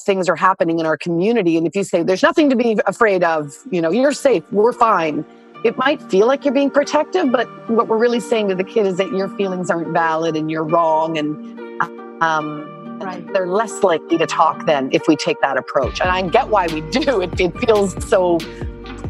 things 0.00 0.28
are 0.28 0.36
happening 0.36 0.78
in 0.78 0.86
our 0.86 0.96
community. 0.96 1.56
And 1.56 1.66
if 1.66 1.74
you 1.74 1.84
say 1.84 2.02
there's 2.02 2.22
nothing 2.22 2.50
to 2.50 2.56
be 2.56 2.78
afraid 2.86 3.24
of, 3.24 3.56
you 3.70 3.80
know, 3.80 3.90
you're 3.90 4.12
safe, 4.12 4.44
we're 4.52 4.72
fine, 4.72 5.24
it 5.64 5.76
might 5.76 6.00
feel 6.02 6.26
like 6.26 6.44
you're 6.44 6.54
being 6.54 6.70
protective, 6.70 7.32
but 7.32 7.46
what 7.68 7.88
we're 7.88 7.98
really 7.98 8.20
saying 8.20 8.48
to 8.48 8.54
the 8.54 8.64
kid 8.64 8.86
is 8.86 8.96
that 8.98 9.12
your 9.12 9.28
feelings 9.30 9.70
aren't 9.70 9.88
valid 9.88 10.36
and 10.36 10.50
you're 10.50 10.64
wrong. 10.64 11.18
And 11.18 11.82
um, 12.22 12.77
right. 13.00 13.32
they're 13.32 13.46
less 13.46 13.82
likely 13.82 14.18
to 14.18 14.26
talk 14.26 14.66
then 14.66 14.88
if 14.92 15.06
we 15.08 15.16
take 15.16 15.40
that 15.40 15.56
approach. 15.56 16.00
And 16.00 16.10
I 16.10 16.22
get 16.22 16.48
why 16.48 16.66
we 16.68 16.80
do. 16.82 17.20
It, 17.28 17.40
it 17.40 17.58
feels 17.58 17.92
so 18.06 18.38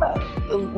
uh, 0.00 0.18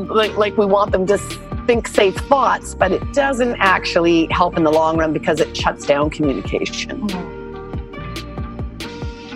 like, 0.09 0.37
like 0.37 0.57
we 0.57 0.67
want 0.67 0.93
them 0.93 1.07
to 1.07 1.19
think 1.67 1.87
safe 1.87 2.17
thoughts, 2.17 2.75
but 2.75 2.93
it 2.93 3.13
doesn't 3.13 3.57
actually 3.61 4.27
help 4.31 4.57
in 4.57 4.65
the 4.65 4.73
long 4.73 4.97
run 4.97 5.13
because 5.13 5.41
it 5.41 5.57
shuts 5.57 5.87
down 5.87 6.11
communication. 6.11 7.09
Mm-hmm. 7.09 7.41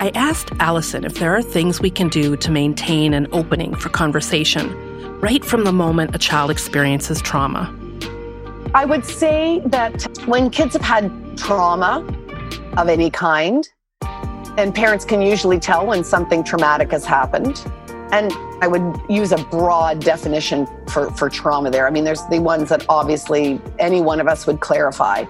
I 0.03 0.11
asked 0.15 0.51
Alyson 0.59 1.05
if 1.05 1.15
there 1.15 1.35
are 1.35 1.43
things 1.43 1.81
we 1.81 1.91
can 1.91 2.09
do 2.09 2.37
to 2.37 2.51
maintain 2.51 3.15
an 3.15 3.29
opening 3.33 3.75
for 3.75 3.89
conversation 3.91 4.75
right 5.21 5.45
from 5.45 5.65
the 5.65 5.73
moment 5.73 6.15
a 6.15 6.19
child 6.19 6.51
experiences 6.51 7.23
trauma. 7.23 7.75
I 8.75 8.85
would 8.85 9.05
say 9.05 9.63
that 9.67 10.03
when 10.27 10.51
kids 10.51 10.75
have 10.75 10.83
had 10.83 11.39
trauma 11.39 12.05
of 12.77 12.89
any 12.89 13.11
kind, 13.11 13.69
and 14.57 14.75
parents 14.75 15.05
can 15.05 15.23
usually 15.23 15.59
tell 15.59 15.87
when 15.87 16.05
something 16.05 16.45
traumatic 16.45 16.91
has 16.93 17.05
happened. 17.05 17.65
And 18.13 18.33
I 18.61 18.69
would 18.69 19.01
use 19.09 19.33
a 19.33 19.39
broad 19.47 20.01
definition 20.01 20.67
for, 20.89 21.11
for 21.13 21.29
trauma 21.29 21.71
there. 21.71 21.87
I 21.87 21.91
mean, 21.91 22.05
there's 22.05 22.25
the 22.27 22.39
ones 22.39 22.69
that 22.69 22.85
obviously 22.89 23.61
any 23.79 24.01
one 24.01 24.21
of 24.21 24.29
us 24.29 24.47
would 24.47 24.61
clarify. 24.61 25.25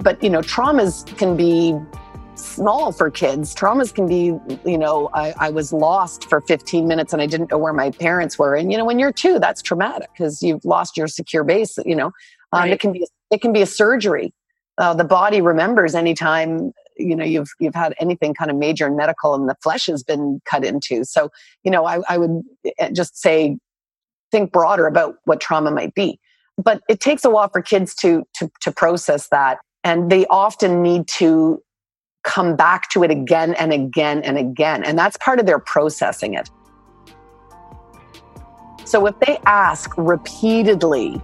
But, 0.00 0.22
you 0.22 0.30
know, 0.30 0.40
traumas 0.40 1.06
can 1.16 1.36
be 1.36 1.78
small 2.34 2.92
for 2.92 3.10
kids. 3.10 3.54
Traumas 3.54 3.94
can 3.94 4.06
be, 4.06 4.36
you 4.68 4.78
know, 4.78 5.08
I, 5.14 5.34
I, 5.38 5.50
was 5.50 5.72
lost 5.72 6.28
for 6.28 6.40
15 6.40 6.88
minutes 6.88 7.12
and 7.12 7.22
I 7.22 7.26
didn't 7.26 7.50
know 7.52 7.58
where 7.58 7.72
my 7.72 7.90
parents 7.90 8.38
were. 8.38 8.56
And 8.56 8.72
you 8.72 8.78
know, 8.78 8.84
when 8.84 8.98
you're 8.98 9.12
two, 9.12 9.38
that's 9.38 9.62
traumatic 9.62 10.08
because 10.12 10.42
you've 10.42 10.64
lost 10.64 10.96
your 10.96 11.06
secure 11.06 11.44
base. 11.44 11.78
You 11.84 11.94
know, 11.94 12.06
um, 12.52 12.62
right. 12.62 12.72
it 12.72 12.80
can 12.80 12.92
be 12.92 13.06
it 13.30 13.40
can 13.40 13.52
be 13.52 13.62
a 13.62 13.66
surgery. 13.66 14.32
Uh, 14.78 14.94
the 14.94 15.04
body 15.04 15.40
remembers 15.40 15.94
anytime 15.94 16.72
you 16.96 17.16
know 17.16 17.24
you've 17.24 17.50
you've 17.58 17.74
had 17.74 17.94
anything 18.00 18.34
kind 18.34 18.50
of 18.50 18.56
major 18.56 18.86
and 18.86 18.96
medical 18.96 19.34
and 19.34 19.48
the 19.48 19.56
flesh 19.62 19.86
has 19.86 20.02
been 20.02 20.40
cut 20.44 20.64
into. 20.64 21.04
So 21.04 21.30
you 21.62 21.70
know, 21.70 21.84
I, 21.84 22.00
I 22.08 22.18
would 22.18 22.42
eh, 22.78 22.90
just 22.90 23.16
say 23.20 23.58
think 24.30 24.52
broader 24.52 24.86
about 24.86 25.16
what 25.24 25.40
trauma 25.40 25.70
might 25.70 25.94
be. 25.94 26.18
But 26.56 26.82
it 26.88 27.00
takes 27.00 27.24
a 27.24 27.30
while 27.30 27.48
for 27.48 27.62
kids 27.62 27.94
to 27.96 28.24
to 28.36 28.50
to 28.62 28.72
process 28.72 29.28
that 29.28 29.58
and 29.84 30.10
they 30.10 30.26
often 30.26 30.82
need 30.82 31.06
to 31.06 31.62
come 32.24 32.56
back 32.56 32.88
to 32.90 33.04
it 33.04 33.10
again 33.10 33.54
and 33.54 33.72
again 33.72 34.22
and 34.22 34.38
again. 34.38 34.82
And 34.82 34.98
that's 34.98 35.16
part 35.18 35.38
of 35.38 35.46
their 35.46 35.58
processing 35.58 36.34
it. 36.34 36.48
So 38.86 39.06
if 39.06 39.18
they 39.20 39.38
ask 39.46 39.90
repeatedly, 39.96 41.20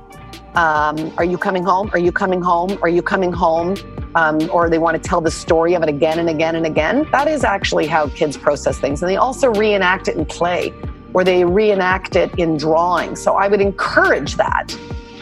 um, 0.54 1.12
Are 1.16 1.24
you 1.24 1.38
coming 1.38 1.62
home? 1.62 1.90
Are 1.92 1.98
you 1.98 2.12
coming 2.12 2.40
home? 2.42 2.78
Are 2.82 2.88
you 2.88 3.02
coming 3.02 3.32
home? 3.32 3.76
Um, 4.16 4.50
or 4.50 4.68
they 4.68 4.78
want 4.78 5.00
to 5.00 5.08
tell 5.08 5.20
the 5.20 5.30
story 5.30 5.74
of 5.74 5.82
it 5.84 5.88
again 5.88 6.18
and 6.18 6.28
again 6.28 6.56
and 6.56 6.66
again, 6.66 7.06
that 7.12 7.28
is 7.28 7.44
actually 7.44 7.86
how 7.86 8.08
kids 8.08 8.36
process 8.36 8.78
things. 8.78 9.02
And 9.02 9.08
they 9.08 9.16
also 9.16 9.52
reenact 9.54 10.08
it 10.08 10.16
in 10.16 10.24
play 10.24 10.74
or 11.14 11.22
they 11.22 11.44
reenact 11.44 12.16
it 12.16 12.36
in 12.36 12.56
drawing. 12.56 13.14
So 13.14 13.36
I 13.36 13.46
would 13.48 13.60
encourage 13.60 14.36
that. 14.36 14.76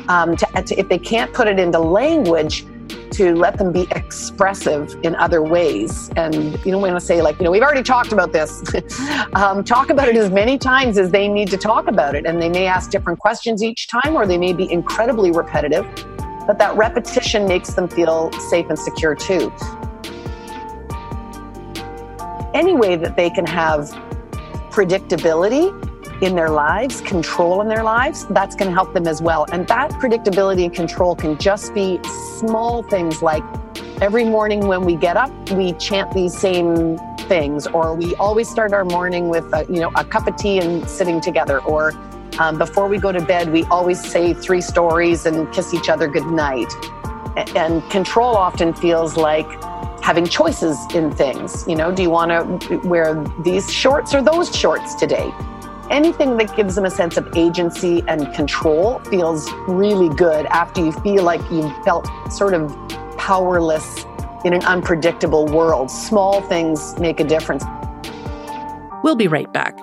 Um, 0.09 0.37
to, 0.37 0.47
to, 0.63 0.81
if 0.81 0.89
they 0.89 0.99
can't 0.99 1.33
put 1.35 1.49
it 1.49 1.59
into 1.59 1.79
language, 1.79 2.65
to 2.89 3.35
let 3.35 3.59
them 3.59 3.73
be 3.73 3.87
expressive 3.91 4.97
in 5.03 5.15
other 5.17 5.43
ways. 5.43 6.11
And 6.17 6.65
you 6.65 6.73
know, 6.73 6.79
when 6.79 6.95
I 6.95 6.99
say 6.99 7.21
like, 7.23 7.39
you 7.39 7.45
know, 7.45 7.51
we've 7.51 7.63
already 7.63 7.83
talked 7.83 8.13
about 8.13 8.33
this, 8.33 8.63
um, 9.35 9.65
talk 9.65 9.91
about 9.91 10.09
it 10.09 10.17
as 10.17 10.31
many 10.31 10.59
times 10.59 10.99
as 10.99 11.11
they 11.11 11.29
need 11.29 11.49
to 11.49 11.57
talk 11.57 11.89
about 11.89 12.15
it. 12.15 12.27
And 12.27 12.41
they 12.41 12.49
may 12.49 12.67
ask 12.67 12.91
different 12.91 13.19
questions 13.19 13.63
each 13.63 13.89
time, 13.89 14.15
or 14.15 14.27
they 14.27 14.39
may 14.39 14.53
be 14.53 14.71
incredibly 14.71 15.31
repetitive. 15.31 15.87
But 16.47 16.59
that 16.59 16.77
repetition 16.77 17.47
makes 17.47 17.75
them 17.75 17.89
feel 17.89 18.33
safe 18.33 18.67
and 18.69 18.79
secure 18.79 19.15
too. 19.15 19.53
Any 22.55 22.75
way 22.75 22.97
that 22.97 23.15
they 23.17 23.31
can 23.31 23.47
have 23.47 23.91
predictability 24.71 25.88
in 26.21 26.35
their 26.35 26.51
lives, 26.51 27.01
control 27.01 27.61
in 27.61 27.69
their 27.69 27.83
lives, 27.83 28.27
that's 28.31 28.57
going 28.57 28.69
to 28.69 28.75
help 28.75 28.93
them 28.93 29.07
as 29.07 29.23
well. 29.23 29.47
And 29.53 29.67
that 29.69 29.91
predictability 29.93 30.65
and 30.65 30.75
control 30.75 31.15
can 31.15 31.39
just 31.39 31.73
be 31.75 32.01
small 32.39 32.83
things 32.83 33.23
like 33.23 33.45
every 34.01 34.25
morning 34.25 34.67
when 34.67 34.85
we 34.85 34.97
get 34.97 35.17
up, 35.17 35.31
we 35.53 35.73
chant 35.75 36.13
these 36.13 36.37
same 36.37 36.99
things, 37.21 37.67
or 37.69 37.95
we 37.95 38.15
always 38.17 38.49
start 38.49 38.73
our 38.73 38.85
morning 38.85 39.29
with 39.29 39.45
a, 39.53 39.67
you 39.69 39.81
know 39.81 39.91
a 39.97 40.05
cup 40.05 40.27
of 40.27 40.37
tea 40.37 40.59
and 40.59 40.89
sitting 40.89 41.21
together, 41.21 41.61
or 41.61 41.93
um, 42.39 42.59
before 42.59 42.89
we 42.89 42.99
go 42.99 43.13
to 43.13 43.21
bed, 43.21 43.53
we 43.53 43.65
always 43.65 44.01
say 44.01 44.33
three 44.35 44.61
stories 44.61 45.27
and 45.27 45.53
kiss 45.53 45.75
each 45.75 45.89
other 45.89 46.09
good 46.09 46.27
night. 46.27 46.73
And 47.55 47.89
control 47.91 48.37
often 48.37 48.75
feels 48.75 49.17
like 49.17 49.47
having 50.03 50.27
choices 50.27 50.77
in 50.95 51.11
things. 51.13 51.65
You 51.69 51.77
know, 51.77 51.93
do 51.93 52.03
you 52.03 52.11
want 52.11 52.63
to 52.63 52.77
wear 52.79 53.23
these 53.43 53.71
shorts 53.73 54.15
or 54.15 54.23
those 54.23 54.55
shorts 54.57 54.95
today? 54.95 55.31
Anything 55.91 56.37
that 56.37 56.55
gives 56.57 56.75
them 56.75 56.85
a 56.85 56.91
sense 56.91 57.17
of 57.17 57.29
agency 57.37 58.03
and 58.09 58.33
control 58.35 58.99
feels 59.01 59.51
really 59.67 60.15
good 60.15 60.47
after 60.47 60.85
you 60.85 60.93
feel 60.93 61.23
like 61.23 61.41
you've 61.51 61.73
felt 61.85 62.09
sort 62.31 62.55
of 62.55 62.71
powerless 63.17 64.05
in 64.45 64.53
an 64.53 64.65
unpredictable 64.65 65.47
world. 65.47 65.91
Small 65.91 66.41
things 66.43 66.99
make 66.99 67.21
a 67.21 67.25
difference. 67.25 67.65
We'll 69.03 69.17
be 69.17 69.29
right 69.29 69.53
back. 69.53 69.77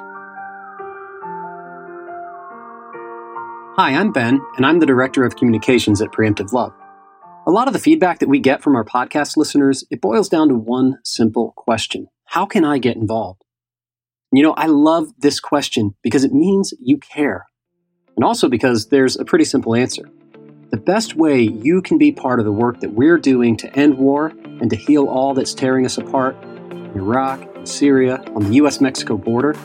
Hi, 3.78 3.92
I'm 3.92 4.12
Ben, 4.12 4.40
and 4.56 4.66
I'm 4.66 4.80
the 4.80 4.86
Director 4.86 5.26
of 5.26 5.36
Communications 5.36 6.02
at 6.02 6.12
Preemptive 6.12 6.54
Love. 6.54 6.74
A 7.46 7.52
lot 7.52 7.68
of 7.68 7.74
the 7.74 7.80
feedback 7.80 8.20
that 8.20 8.30
we 8.30 8.40
get 8.40 8.64
from 8.64 8.76
our 8.76 8.86
podcast 8.86 9.38
listeners, 9.38 9.84
it 9.92 10.02
boils 10.02 10.30
down 10.30 10.48
to 10.48 10.56
one 10.56 10.98
simple 11.04 11.54
question. 11.56 12.08
How 12.26 12.46
can 12.46 12.64
I 12.64 12.80
get 12.80 12.96
involved? 12.96 13.45
You 14.36 14.44
know, 14.44 14.54
I 14.58 14.66
love 14.66 15.14
this 15.18 15.40
question 15.40 15.96
because 16.02 16.26
it 16.26 16.34
means 16.34 16.74
you 16.82 16.98
care. 16.98 17.46
And 18.18 18.26
also 18.26 18.50
because 18.50 18.90
there's 18.90 19.18
a 19.18 19.24
pretty 19.24 19.46
simple 19.46 19.76
answer. 19.76 20.10
The 20.72 20.78
best 20.78 21.16
way 21.16 21.40
you 21.40 21.82
can 21.82 21.98
be 21.98 22.12
part 22.12 22.40
of 22.40 22.46
the 22.46 22.52
work 22.52 22.82
that 22.82 22.92
we're 22.92 23.18
doing 23.18 23.56
to 23.56 23.74
end 23.80 23.98
war 23.98 24.34
and 24.60 24.70
to 24.70 24.76
heal 24.76 25.06
all 25.06 25.34
that's 25.34 25.54
tearing 25.54 25.86
us 25.86 25.98
apart 25.98 26.36
in 26.44 26.92
Iraq, 26.98 27.48
Syria, 27.64 28.22
on 28.36 28.44
the 28.44 28.56
US 28.56 28.82
Mexico 28.82 29.16
border 29.16 29.56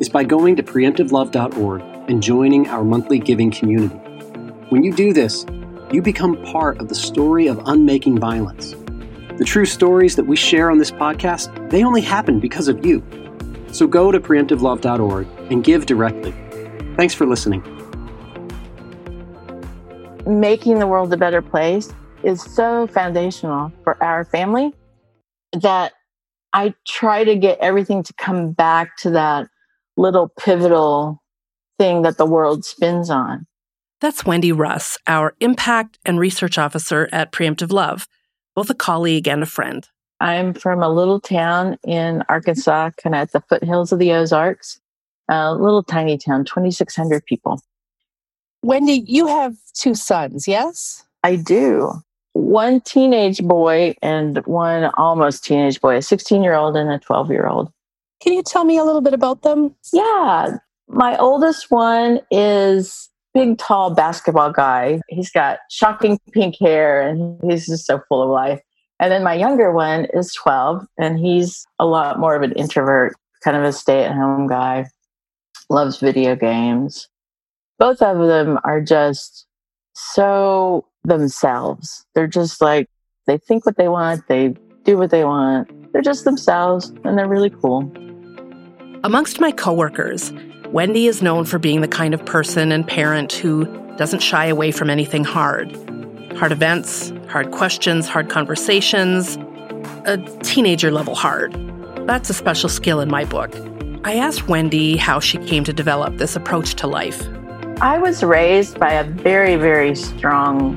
is 0.00 0.08
by 0.08 0.22
going 0.22 0.54
to 0.54 0.62
preemptivelove.org 0.62 1.82
and 2.08 2.22
joining 2.22 2.68
our 2.68 2.84
monthly 2.84 3.18
giving 3.18 3.50
community. 3.50 3.96
When 4.68 4.84
you 4.84 4.92
do 4.92 5.14
this, 5.14 5.44
you 5.90 6.00
become 6.00 6.40
part 6.44 6.78
of 6.78 6.88
the 6.88 6.94
story 6.94 7.48
of 7.48 7.60
unmaking 7.66 8.20
violence. 8.20 8.76
The 9.38 9.44
true 9.44 9.66
stories 9.66 10.14
that 10.14 10.28
we 10.28 10.36
share 10.36 10.70
on 10.70 10.78
this 10.78 10.92
podcast, 10.92 11.70
they 11.70 11.82
only 11.82 12.02
happen 12.02 12.38
because 12.38 12.68
of 12.68 12.86
you. 12.86 13.04
So 13.76 13.86
go 13.86 14.10
to 14.10 14.18
preemptivelove.org 14.18 15.26
and 15.50 15.62
give 15.62 15.84
directly. 15.84 16.32
Thanks 16.96 17.12
for 17.12 17.26
listening. 17.26 17.62
making 20.26 20.78
the 20.78 20.86
world 20.86 21.12
a 21.12 21.16
better 21.16 21.40
place 21.40 21.92
is 22.24 22.42
so 22.42 22.86
foundational 22.88 23.72
for 23.84 24.02
our 24.02 24.24
family 24.24 24.74
that 25.52 25.92
I 26.52 26.74
try 26.86 27.22
to 27.24 27.36
get 27.36 27.58
everything 27.60 28.02
to 28.02 28.12
come 28.14 28.52
back 28.52 28.96
to 28.98 29.10
that 29.10 29.48
little 29.96 30.30
pivotal 30.38 31.22
thing 31.78 32.02
that 32.02 32.16
the 32.16 32.26
world 32.26 32.64
spins 32.64 33.10
on. 33.10 33.46
That's 34.00 34.24
Wendy 34.24 34.52
Russ, 34.52 34.98
our 35.06 35.34
impact 35.40 35.98
and 36.04 36.18
research 36.18 36.58
officer 36.58 37.08
at 37.12 37.30
Preemptive 37.30 37.72
Love, 37.72 38.08
both 38.54 38.68
a 38.68 38.74
colleague 38.74 39.28
and 39.28 39.42
a 39.42 39.46
friend. 39.46 39.88
I'm 40.20 40.54
from 40.54 40.82
a 40.82 40.88
little 40.88 41.20
town 41.20 41.78
in 41.84 42.22
Arkansas, 42.28 42.90
kind 43.02 43.14
of 43.14 43.20
at 43.20 43.32
the 43.32 43.40
foothills 43.40 43.92
of 43.92 43.98
the 43.98 44.12
Ozarks, 44.12 44.80
a 45.28 45.54
little 45.54 45.82
tiny 45.82 46.16
town, 46.16 46.44
2,600 46.44 47.24
people. 47.26 47.60
Wendy, 48.62 49.04
you 49.06 49.26
have 49.26 49.54
two 49.74 49.94
sons, 49.94 50.48
yes? 50.48 51.04
I 51.22 51.36
do. 51.36 51.92
One 52.32 52.80
teenage 52.80 53.42
boy 53.42 53.94
and 54.02 54.38
one 54.46 54.90
almost 54.96 55.44
teenage 55.44 55.80
boy, 55.80 55.96
a 55.96 56.02
16 56.02 56.42
year 56.42 56.54
old 56.54 56.76
and 56.76 56.90
a 56.90 56.98
12 56.98 57.30
year 57.30 57.46
old. 57.46 57.70
Can 58.22 58.32
you 58.32 58.42
tell 58.42 58.64
me 58.64 58.78
a 58.78 58.84
little 58.84 59.00
bit 59.00 59.14
about 59.14 59.42
them? 59.42 59.74
Yeah. 59.92 60.56
My 60.88 61.16
oldest 61.18 61.70
one 61.70 62.20
is 62.30 63.10
big, 63.34 63.58
tall 63.58 63.90
basketball 63.90 64.52
guy. 64.52 65.00
He's 65.08 65.30
got 65.30 65.58
shocking 65.70 66.18
pink 66.32 66.56
hair 66.58 67.00
and 67.00 67.38
he's 67.42 67.66
just 67.66 67.86
so 67.86 68.00
full 68.08 68.22
of 68.22 68.30
life. 68.30 68.60
And 68.98 69.12
then 69.12 69.22
my 69.22 69.34
younger 69.34 69.72
one 69.72 70.06
is 70.14 70.32
12 70.34 70.86
and 70.98 71.18
he's 71.18 71.66
a 71.78 71.86
lot 71.86 72.18
more 72.18 72.34
of 72.34 72.42
an 72.42 72.52
introvert, 72.52 73.14
kind 73.44 73.56
of 73.56 73.62
a 73.64 73.72
stay 73.72 74.04
at 74.04 74.14
home 74.14 74.46
guy, 74.46 74.86
loves 75.68 75.98
video 75.98 76.34
games. 76.34 77.08
Both 77.78 78.00
of 78.00 78.18
them 78.26 78.58
are 78.64 78.80
just 78.80 79.46
so 79.94 80.86
themselves. 81.04 82.06
They're 82.14 82.26
just 82.26 82.62
like, 82.62 82.88
they 83.26 83.38
think 83.38 83.66
what 83.66 83.76
they 83.76 83.88
want, 83.88 84.26
they 84.28 84.54
do 84.84 84.96
what 84.96 85.10
they 85.10 85.24
want. 85.24 85.92
They're 85.92 86.02
just 86.02 86.24
themselves 86.24 86.92
and 87.04 87.18
they're 87.18 87.28
really 87.28 87.50
cool. 87.50 87.92
Amongst 89.04 89.40
my 89.40 89.52
coworkers, 89.52 90.32
Wendy 90.70 91.06
is 91.06 91.22
known 91.22 91.44
for 91.44 91.58
being 91.58 91.80
the 91.80 91.88
kind 91.88 92.14
of 92.14 92.24
person 92.24 92.72
and 92.72 92.86
parent 92.86 93.32
who 93.32 93.66
doesn't 93.96 94.20
shy 94.20 94.46
away 94.46 94.70
from 94.70 94.90
anything 94.90 95.24
hard. 95.24 95.74
Hard 96.38 96.52
events, 96.52 97.14
hard 97.28 97.50
questions, 97.50 98.06
hard 98.06 98.28
conversations, 98.28 99.36
a 100.04 100.18
teenager 100.42 100.90
level 100.90 101.14
hard. 101.14 101.54
That's 102.06 102.28
a 102.28 102.34
special 102.34 102.68
skill 102.68 103.00
in 103.00 103.10
my 103.10 103.24
book. 103.24 103.56
I 104.04 104.16
asked 104.16 104.46
Wendy 104.46 104.98
how 104.98 105.18
she 105.18 105.38
came 105.38 105.64
to 105.64 105.72
develop 105.72 106.18
this 106.18 106.36
approach 106.36 106.74
to 106.74 106.86
life. 106.86 107.26
I 107.80 107.96
was 107.98 108.22
raised 108.22 108.78
by 108.78 108.92
a 108.92 109.04
very, 109.04 109.56
very 109.56 109.96
strong 109.96 110.76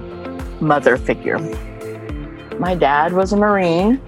mother 0.61 0.95
figure. 0.95 1.39
My 2.57 2.73
dad 2.73 3.11
was 3.11 3.33
a 3.33 3.37
Marine, 3.37 4.01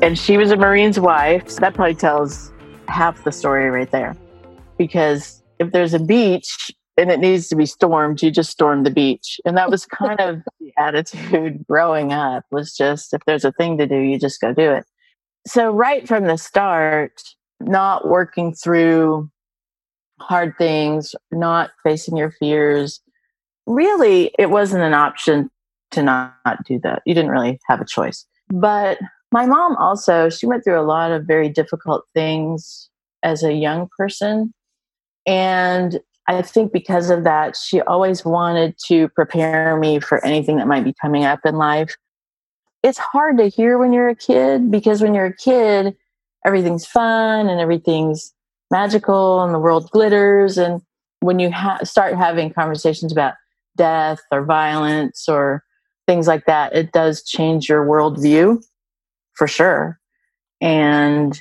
and 0.00 0.18
she 0.18 0.38
was 0.38 0.50
a 0.50 0.56
Marine's 0.56 0.98
wife. 0.98 1.50
So 1.50 1.60
that 1.60 1.74
probably 1.74 1.94
tells 1.96 2.50
half 2.88 3.22
the 3.24 3.32
story 3.32 3.68
right 3.68 3.90
there. 3.90 4.16
Because 4.78 5.42
if 5.58 5.70
there's 5.70 5.92
a 5.92 5.98
beach 5.98 6.70
and 6.96 7.10
it 7.10 7.20
needs 7.20 7.48
to 7.48 7.56
be 7.56 7.66
stormed, 7.66 8.22
you 8.22 8.30
just 8.30 8.50
storm 8.50 8.84
the 8.84 8.90
beach. 8.90 9.40
And 9.44 9.56
that 9.56 9.70
was 9.70 9.86
kind 9.86 10.20
of 10.20 10.42
attitude 10.78 11.64
growing 11.68 12.12
up 12.12 12.44
was 12.50 12.74
just 12.74 13.14
if 13.14 13.22
there's 13.26 13.44
a 13.44 13.52
thing 13.52 13.78
to 13.78 13.86
do, 13.86 13.98
you 13.98 14.18
just 14.18 14.40
go 14.40 14.52
do 14.52 14.72
it. 14.72 14.84
So 15.46 15.70
right 15.70 16.06
from 16.06 16.24
the 16.24 16.38
start, 16.38 17.20
not 17.60 18.08
working 18.08 18.54
through 18.54 19.30
hard 20.20 20.54
things, 20.58 21.14
not 21.30 21.70
facing 21.82 22.16
your 22.16 22.30
fears, 22.30 23.00
really 23.66 24.32
it 24.38 24.50
wasn't 24.50 24.82
an 24.82 24.94
option 24.94 25.50
to 25.92 26.02
not, 26.02 26.34
not 26.44 26.64
do 26.64 26.78
that. 26.80 27.02
You 27.06 27.14
didn't 27.14 27.30
really 27.30 27.58
have 27.68 27.80
a 27.80 27.86
choice. 27.86 28.26
But 28.48 28.98
my 29.30 29.46
mom 29.46 29.76
also, 29.76 30.28
she 30.28 30.46
went 30.46 30.64
through 30.64 30.80
a 30.80 30.82
lot 30.82 31.10
of 31.10 31.24
very 31.24 31.48
difficult 31.48 32.04
things 32.14 32.88
as 33.22 33.42
a 33.42 33.52
young 33.52 33.88
person. 33.96 34.52
And 35.26 36.00
I 36.28 36.40
think 36.42 36.72
because 36.72 37.10
of 37.10 37.24
that, 37.24 37.56
she 37.56 37.80
always 37.80 38.24
wanted 38.24 38.76
to 38.86 39.08
prepare 39.08 39.76
me 39.76 40.00
for 40.00 40.24
anything 40.24 40.56
that 40.56 40.68
might 40.68 40.84
be 40.84 40.94
coming 41.00 41.24
up 41.24 41.40
in 41.44 41.56
life. 41.56 41.94
It's 42.82 42.98
hard 42.98 43.38
to 43.38 43.48
hear 43.48 43.78
when 43.78 43.92
you're 43.92 44.08
a 44.08 44.16
kid 44.16 44.70
because 44.70 45.02
when 45.02 45.14
you're 45.14 45.26
a 45.26 45.36
kid, 45.36 45.96
everything's 46.44 46.86
fun 46.86 47.48
and 47.48 47.60
everything's 47.60 48.32
magical 48.70 49.42
and 49.42 49.54
the 49.54 49.58
world 49.58 49.90
glitters. 49.90 50.58
And 50.58 50.80
when 51.20 51.38
you 51.38 51.50
ha- 51.50 51.82
start 51.84 52.14
having 52.14 52.52
conversations 52.52 53.12
about 53.12 53.34
death 53.76 54.20
or 54.30 54.44
violence 54.44 55.28
or 55.28 55.64
things 56.06 56.26
like 56.26 56.46
that, 56.46 56.74
it 56.74 56.92
does 56.92 57.22
change 57.22 57.68
your 57.68 57.84
worldview 57.84 58.62
for 59.34 59.46
sure. 59.46 59.98
And 60.60 61.40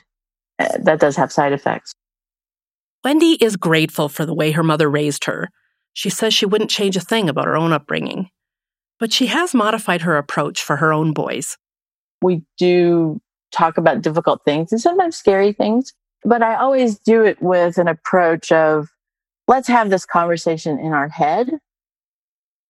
uh, 0.60 0.78
that 0.80 1.00
does 1.00 1.16
have 1.16 1.32
side 1.32 1.54
effects. 1.54 1.94
Wendy 3.04 3.38
is 3.42 3.56
grateful 3.56 4.10
for 4.10 4.26
the 4.26 4.34
way 4.34 4.52
her 4.52 4.64
mother 4.64 4.90
raised 4.90 5.26
her. 5.26 5.50
She 5.94 6.10
says 6.10 6.34
she 6.34 6.46
wouldn't 6.46 6.70
change 6.70 6.96
a 6.96 7.02
thing 7.02 7.30
about 7.30 7.46
her 7.46 7.58
own 7.58 7.74
upbringing. 7.74 8.30
But 9.00 9.12
she 9.12 9.28
has 9.28 9.54
modified 9.54 10.04
her 10.04 10.18
approach 10.18 10.62
for 10.62 10.78
her 10.78 10.94
own 10.94 11.12
boys. 11.12 11.58
We 12.22 12.44
do 12.58 13.20
talk 13.52 13.78
about 13.78 14.02
difficult 14.02 14.42
things 14.46 14.72
and 14.72 14.80
sometimes 14.80 15.16
scary 15.16 15.52
things, 15.52 15.94
but 16.24 16.44
I 16.44 16.56
always 16.56 17.00
do 17.00 17.24
it 17.24 17.42
with 17.42 17.78
an 17.80 17.88
approach 17.88 18.52
of 18.52 18.90
let's 19.48 19.68
have 19.68 19.90
this 19.90 20.06
conversation 20.06 20.80
in 20.80 20.94
our 20.94 21.10
head 21.10 21.50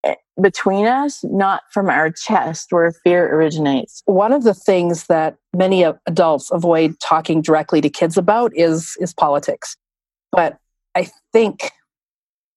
eh, 0.05 0.15
between 0.41 0.87
us, 0.87 1.23
not 1.25 1.63
from 1.71 1.89
our 1.89 2.09
chest 2.09 2.67
where 2.71 2.93
fear 3.03 3.35
originates. 3.35 4.01
One 4.05 4.31
of 4.31 4.43
the 4.43 4.53
things 4.53 5.07
that 5.07 5.35
many 5.53 5.83
adults 5.83 6.49
avoid 6.51 6.95
talking 7.01 7.41
directly 7.41 7.81
to 7.81 7.89
kids 7.89 8.17
about 8.17 8.53
is 8.55 8.95
is 9.01 9.13
politics. 9.13 9.75
But 10.31 10.57
I 10.95 11.09
think 11.33 11.71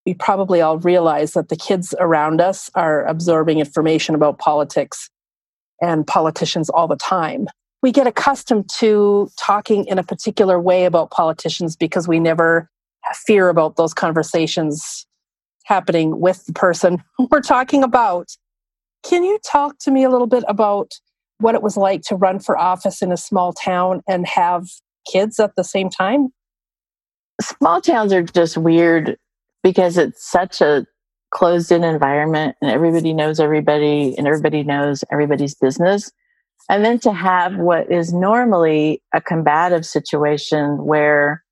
we 0.05 0.13
probably 0.13 0.61
all 0.61 0.77
realize 0.79 1.33
that 1.33 1.49
the 1.49 1.55
kids 1.55 1.93
around 1.99 2.41
us 2.41 2.69
are 2.75 3.05
absorbing 3.05 3.59
information 3.59 4.15
about 4.15 4.39
politics 4.39 5.09
and 5.81 6.05
politicians 6.05 6.69
all 6.69 6.87
the 6.87 6.95
time. 6.95 7.47
We 7.81 7.91
get 7.91 8.07
accustomed 8.07 8.69
to 8.77 9.29
talking 9.37 9.85
in 9.85 9.99
a 9.99 10.03
particular 10.03 10.59
way 10.59 10.85
about 10.85 11.11
politicians 11.11 11.75
because 11.75 12.07
we 12.07 12.19
never 12.19 12.69
fear 13.13 13.49
about 13.49 13.75
those 13.75 13.93
conversations 13.93 15.05
happening 15.65 16.19
with 16.19 16.45
the 16.45 16.53
person 16.53 17.03
we're 17.31 17.41
talking 17.41 17.83
about. 17.83 18.29
Can 19.03 19.23
you 19.23 19.37
talk 19.45 19.77
to 19.79 19.91
me 19.91 20.03
a 20.03 20.09
little 20.09 20.27
bit 20.27 20.43
about 20.47 20.91
what 21.39 21.55
it 21.55 21.61
was 21.61 21.77
like 21.77 22.01
to 22.03 22.15
run 22.15 22.39
for 22.39 22.57
office 22.57 23.01
in 23.01 23.11
a 23.11 23.17
small 23.17 23.53
town 23.53 24.01
and 24.07 24.25
have 24.27 24.67
kids 25.11 25.39
at 25.39 25.55
the 25.55 25.63
same 25.63 25.89
time? 25.89 26.29
Small 27.41 27.81
towns 27.81 28.13
are 28.13 28.23
just 28.23 28.57
weird 28.57 29.17
because 29.63 29.97
it's 29.97 30.29
such 30.29 30.61
a 30.61 30.85
closed 31.31 31.71
in 31.71 31.83
environment 31.83 32.55
and 32.61 32.71
everybody 32.71 33.13
knows 33.13 33.39
everybody 33.39 34.15
and 34.17 34.27
everybody 34.27 34.63
knows 34.63 35.03
everybody's 35.11 35.55
business. 35.55 36.11
And 36.69 36.83
then 36.83 36.99
to 36.99 37.11
have 37.11 37.57
what 37.57 37.91
is 37.91 38.13
normally 38.13 39.01
a 39.13 39.21
combative 39.21 39.85
situation 39.85 40.83
where 40.85 41.43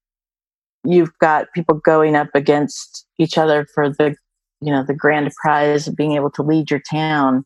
you've 0.83 1.17
got 1.19 1.51
people 1.53 1.75
going 1.75 2.15
up 2.15 2.29
against 2.33 3.05
each 3.17 3.37
other 3.37 3.65
for 3.73 3.89
the 3.89 4.15
you 4.61 4.71
know 4.71 4.83
the 4.83 4.93
grand 4.93 5.31
prize 5.41 5.87
of 5.87 5.95
being 5.95 6.13
able 6.13 6.31
to 6.31 6.41
lead 6.41 6.69
your 6.69 6.81
town 6.89 7.45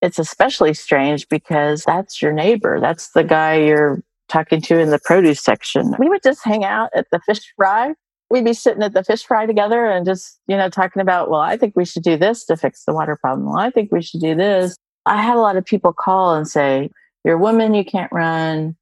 it's 0.00 0.18
especially 0.18 0.74
strange 0.74 1.28
because 1.28 1.84
that's 1.84 2.20
your 2.20 2.32
neighbor 2.32 2.80
that's 2.80 3.10
the 3.10 3.24
guy 3.24 3.56
you're 3.56 4.02
talking 4.32 4.60
to 4.62 4.78
in 4.78 4.90
the 4.90 4.98
produce 4.98 5.40
section. 5.40 5.94
We 5.98 6.08
would 6.08 6.22
just 6.22 6.42
hang 6.44 6.64
out 6.64 6.90
at 6.94 7.06
the 7.12 7.20
fish 7.20 7.52
fry. 7.56 7.94
We'd 8.30 8.44
be 8.44 8.54
sitting 8.54 8.82
at 8.82 8.94
the 8.94 9.04
fish 9.04 9.24
fry 9.24 9.44
together 9.44 9.84
and 9.84 10.06
just, 10.06 10.40
you 10.46 10.56
know, 10.56 10.70
talking 10.70 11.02
about, 11.02 11.30
well, 11.30 11.40
I 11.40 11.58
think 11.58 11.74
we 11.76 11.84
should 11.84 12.02
do 12.02 12.16
this 12.16 12.46
to 12.46 12.56
fix 12.56 12.84
the 12.84 12.94
water 12.94 13.16
problem. 13.20 13.48
Well, 13.48 13.58
I 13.58 13.70
think 13.70 13.92
we 13.92 14.00
should 14.00 14.22
do 14.22 14.34
this. 14.34 14.74
I 15.04 15.20
had 15.20 15.36
a 15.36 15.40
lot 15.40 15.56
of 15.56 15.66
people 15.66 15.92
call 15.92 16.34
and 16.34 16.48
say, 16.48 16.88
You're 17.24 17.36
a 17.36 17.38
woman, 17.38 17.74
you 17.74 17.84
can't 17.84 18.10
run. 18.10 18.76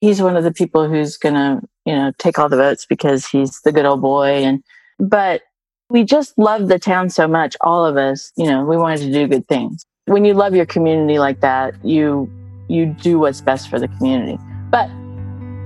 He's 0.00 0.22
one 0.22 0.36
of 0.36 0.44
the 0.44 0.52
people 0.52 0.88
who's 0.88 1.16
going 1.18 1.34
to, 1.34 1.60
you 1.84 1.94
know, 1.94 2.12
take 2.18 2.38
all 2.38 2.48
the 2.48 2.56
votes 2.56 2.86
because 2.86 3.26
he's 3.26 3.60
the 3.62 3.72
good 3.72 3.84
old 3.84 4.00
boy. 4.00 4.44
And, 4.44 4.62
but 4.98 5.42
we 5.90 6.04
just 6.04 6.36
loved 6.38 6.68
the 6.68 6.78
town 6.78 7.10
so 7.10 7.28
much, 7.28 7.56
all 7.60 7.84
of 7.84 7.96
us, 7.96 8.32
you 8.36 8.46
know, 8.46 8.64
we 8.64 8.76
wanted 8.76 9.00
to 9.00 9.12
do 9.12 9.26
good 9.26 9.46
things. 9.48 9.84
When 10.06 10.24
you 10.24 10.34
love 10.34 10.54
your 10.54 10.66
community 10.66 11.18
like 11.18 11.40
that, 11.40 11.74
you, 11.84 12.30
you 12.68 12.86
do 12.86 13.18
what's 13.18 13.40
best 13.40 13.68
for 13.68 13.78
the 13.78 13.88
community. 13.88 14.38
But 14.74 14.90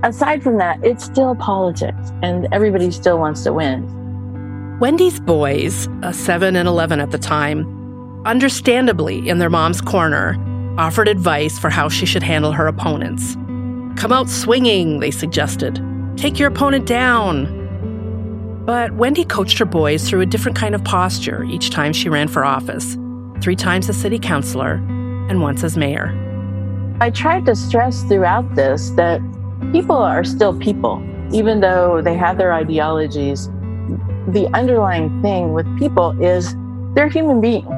aside 0.07 0.43
from 0.43 0.59
that, 0.59 0.85
it's 0.85 1.03
still 1.03 1.33
politics 1.33 2.11
and 2.21 2.47
everybody 2.51 2.91
still 2.91 3.17
wants 3.17 3.43
to 3.45 3.53
win. 3.53 4.77
Wendy's 4.79 5.19
boys, 5.19 5.87
a 6.03 6.13
7 6.13 6.55
and 6.55 6.67
11 6.67 6.99
at 6.99 7.09
the 7.09 7.17
time, 7.17 7.65
understandably 8.27 9.27
in 9.27 9.39
their 9.39 9.49
mom's 9.49 9.81
corner, 9.81 10.37
offered 10.77 11.07
advice 11.07 11.57
for 11.57 11.71
how 11.71 11.89
she 11.89 12.05
should 12.05 12.21
handle 12.21 12.51
her 12.51 12.67
opponents. 12.67 13.33
Come 13.99 14.11
out 14.13 14.29
swinging, 14.29 14.99
they 14.99 15.09
suggested. 15.09 15.83
Take 16.15 16.37
your 16.37 16.49
opponent 16.49 16.85
down. 16.85 18.63
But 18.63 18.91
Wendy 18.91 19.25
coached 19.25 19.57
her 19.57 19.65
boys 19.65 20.07
through 20.07 20.21
a 20.21 20.27
different 20.27 20.55
kind 20.55 20.75
of 20.75 20.83
posture 20.83 21.43
each 21.45 21.71
time 21.71 21.93
she 21.93 22.09
ran 22.09 22.27
for 22.27 22.45
office 22.45 22.95
three 23.41 23.55
times 23.55 23.89
as 23.89 23.97
city 23.97 24.19
councilor 24.19 24.73
and 25.29 25.41
once 25.41 25.63
as 25.63 25.75
mayor. 25.75 26.28
I 27.01 27.09
tried 27.09 27.45
to 27.45 27.55
stress 27.55 28.03
throughout 28.03 28.55
this 28.55 28.89
that 28.91 29.21
people 29.71 29.95
are 29.95 30.25
still 30.25 30.53
people, 30.59 31.01
even 31.31 31.61
though 31.61 32.01
they 32.01 32.13
have 32.15 32.37
their 32.37 32.51
ideologies. 32.51 33.47
The 34.27 34.49
underlying 34.53 35.21
thing 35.21 35.53
with 35.53 35.65
people 35.79 36.11
is 36.21 36.53
they're 36.95 37.07
human 37.07 37.39
beings. 37.39 37.71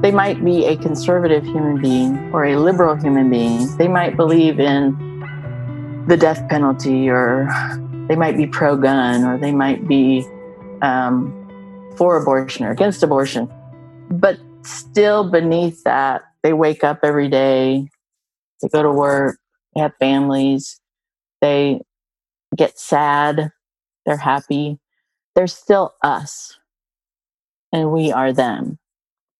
They 0.00 0.12
might 0.12 0.42
be 0.42 0.64
a 0.64 0.78
conservative 0.78 1.44
human 1.44 1.82
being 1.82 2.32
or 2.32 2.46
a 2.46 2.56
liberal 2.56 2.94
human 2.94 3.28
being. 3.28 3.76
They 3.76 3.86
might 3.86 4.16
believe 4.16 4.58
in 4.58 4.96
the 6.08 6.16
death 6.16 6.48
penalty, 6.48 7.10
or 7.10 7.50
they 8.08 8.16
might 8.16 8.38
be 8.38 8.46
pro 8.46 8.78
gun, 8.78 9.24
or 9.24 9.36
they 9.36 9.52
might 9.52 9.86
be 9.86 10.26
um, 10.80 11.34
for 11.96 12.16
abortion 12.16 12.64
or 12.64 12.70
against 12.70 13.02
abortion. 13.02 13.52
But 14.10 14.38
still, 14.62 15.30
beneath 15.30 15.84
that, 15.84 16.22
they 16.42 16.54
wake 16.54 16.82
up 16.82 17.00
every 17.02 17.28
day, 17.28 17.90
they 18.60 18.68
go 18.68 18.82
to 18.82 18.90
work, 18.90 19.38
they 19.74 19.80
have 19.80 19.92
families, 19.98 20.80
they 21.40 21.80
get 22.56 22.78
sad, 22.78 23.50
they're 24.06 24.16
happy. 24.16 24.78
They're 25.34 25.46
still 25.46 25.94
us, 26.02 26.58
and 27.72 27.92
we 27.92 28.10
are 28.10 28.32
them 28.32 28.78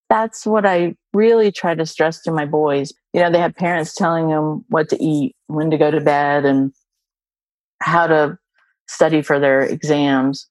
that's 0.09 0.45
what 0.45 0.65
I 0.65 0.95
really 1.13 1.51
try 1.51 1.75
to 1.75 1.85
stress 1.85 2.21
to 2.23 2.31
my 2.31 2.45
boys. 2.45 2.91
You 3.13 3.21
know, 3.21 3.31
they 3.31 3.39
have 3.39 3.55
parents 3.55 3.93
telling 3.93 4.27
them 4.27 4.65
what 4.69 4.89
to 4.89 5.01
eat, 5.01 5.35
when 5.47 5.69
to 5.71 5.77
go 5.77 5.91
to 5.91 6.01
bed, 6.01 6.45
and 6.45 6.73
how 7.81 8.07
to 8.07 8.37
study 8.87 9.21
for 9.21 9.39
their 9.39 9.61
exams. 9.61 10.49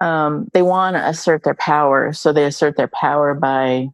Um, 0.00 0.48
they 0.54 0.62
want 0.62 0.94
to 0.94 1.06
assert 1.06 1.42
their 1.42 1.56
power. 1.56 2.12
So 2.12 2.32
they 2.32 2.44
assert 2.44 2.76
their 2.76 2.88
power 2.88 3.34
by 3.34 3.88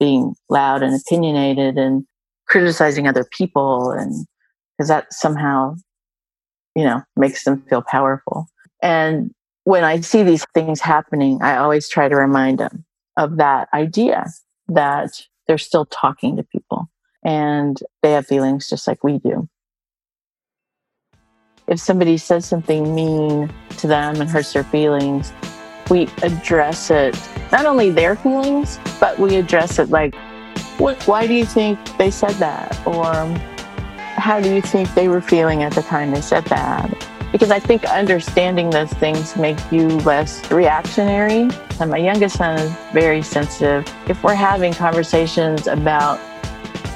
being 0.00 0.34
loud 0.48 0.82
and 0.82 0.98
opinionated 0.98 1.76
and 1.76 2.06
criticizing 2.48 3.06
other 3.06 3.24
people. 3.24 3.90
And 3.90 4.26
because 4.76 4.88
that 4.88 5.12
somehow, 5.12 5.76
you 6.74 6.84
know, 6.84 7.02
makes 7.16 7.44
them 7.44 7.62
feel 7.62 7.82
powerful. 7.82 8.46
And 8.82 9.32
when 9.64 9.84
I 9.84 10.00
see 10.00 10.22
these 10.22 10.46
things 10.54 10.80
happening, 10.80 11.42
I 11.42 11.56
always 11.56 11.88
try 11.88 12.08
to 12.08 12.16
remind 12.16 12.58
them 12.58 12.84
of 13.16 13.36
that 13.36 13.68
idea 13.74 14.26
that 14.68 15.10
they're 15.46 15.58
still 15.58 15.86
talking 15.86 16.36
to 16.36 16.42
people 16.42 16.88
and 17.24 17.78
they 18.02 18.12
have 18.12 18.26
feelings 18.26 18.68
just 18.68 18.86
like 18.86 19.02
we 19.02 19.18
do. 19.18 19.48
If 21.66 21.80
somebody 21.80 22.16
says 22.16 22.46
something 22.46 22.94
mean 22.94 23.52
to 23.78 23.86
them 23.86 24.20
and 24.20 24.30
hurts 24.30 24.54
their 24.54 24.64
feelings, 24.64 25.32
we 25.90 26.08
address 26.22 26.90
it, 26.90 27.18
not 27.52 27.66
only 27.66 27.90
their 27.90 28.16
feelings, 28.16 28.78
but 29.00 29.18
we 29.18 29.36
address 29.36 29.78
it 29.78 29.90
like, 29.90 30.14
why 30.78 31.26
do 31.26 31.34
you 31.34 31.44
think 31.44 31.78
they 31.98 32.10
said 32.10 32.34
that? 32.34 32.80
Or 32.86 33.12
how 34.16 34.40
do 34.40 34.52
you 34.52 34.62
think 34.62 34.92
they 34.94 35.08
were 35.08 35.20
feeling 35.20 35.62
at 35.62 35.72
the 35.72 35.82
time 35.82 36.10
they 36.12 36.20
said 36.20 36.44
that? 36.46 37.08
because 37.32 37.50
I 37.50 37.58
think 37.58 37.84
understanding 37.84 38.70
those 38.70 38.92
things 38.94 39.36
make 39.36 39.58
you 39.70 39.88
less 40.00 40.50
reactionary. 40.50 41.48
And 41.80 41.90
my 41.90 41.98
youngest 41.98 42.36
son 42.36 42.58
is 42.58 42.72
very 42.92 43.22
sensitive. 43.22 43.86
If 44.08 44.22
we're 44.22 44.34
having 44.34 44.72
conversations 44.72 45.66
about 45.66 46.18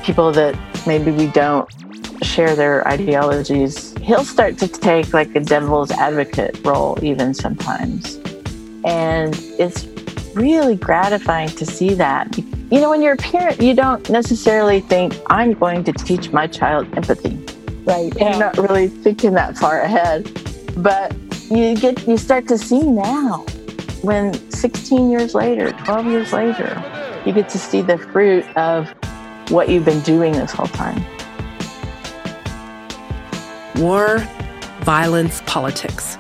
people 0.02 0.32
that 0.32 0.58
maybe 0.86 1.10
we 1.10 1.26
don't 1.28 1.68
share 2.22 2.56
their 2.56 2.86
ideologies, 2.88 3.96
he'll 3.98 4.24
start 4.24 4.58
to 4.58 4.68
take 4.68 5.12
like 5.12 5.34
a 5.34 5.40
devil's 5.40 5.90
advocate 5.90 6.58
role, 6.64 6.98
even 7.02 7.34
sometimes. 7.34 8.16
And 8.84 9.38
it's 9.58 9.86
really 10.34 10.76
gratifying 10.76 11.50
to 11.50 11.66
see 11.66 11.94
that. 11.94 12.36
You 12.72 12.80
know, 12.80 12.90
when 12.90 13.02
you're 13.02 13.14
a 13.14 13.18
parent, 13.18 13.60
you 13.60 13.74
don't 13.74 14.08
necessarily 14.10 14.80
think, 14.80 15.14
I'm 15.26 15.52
going 15.52 15.84
to 15.84 15.92
teach 15.92 16.32
my 16.32 16.46
child 16.46 16.88
empathy 16.96 17.38
right? 17.84 18.12
Yeah. 18.16 18.30
You're 18.30 18.38
not 18.38 18.56
really 18.58 18.88
thinking 18.88 19.34
that 19.34 19.56
far 19.56 19.80
ahead. 19.80 20.30
But 20.76 21.14
you 21.50 21.76
get 21.76 22.06
you 22.06 22.16
start 22.16 22.48
to 22.48 22.58
see 22.58 22.82
now 22.82 23.44
when 24.02 24.34
16 24.50 25.10
years 25.10 25.34
later, 25.34 25.72
12 25.72 26.06
years 26.06 26.32
later, 26.32 27.22
you 27.26 27.32
get 27.32 27.48
to 27.50 27.58
see 27.58 27.82
the 27.82 27.98
fruit 27.98 28.44
of 28.56 28.88
what 29.50 29.68
you've 29.68 29.84
been 29.84 30.00
doing 30.00 30.32
this 30.32 30.52
whole 30.52 30.66
time. 30.66 31.04
War, 33.76 34.18
violence, 34.80 35.42
politics. 35.46 36.18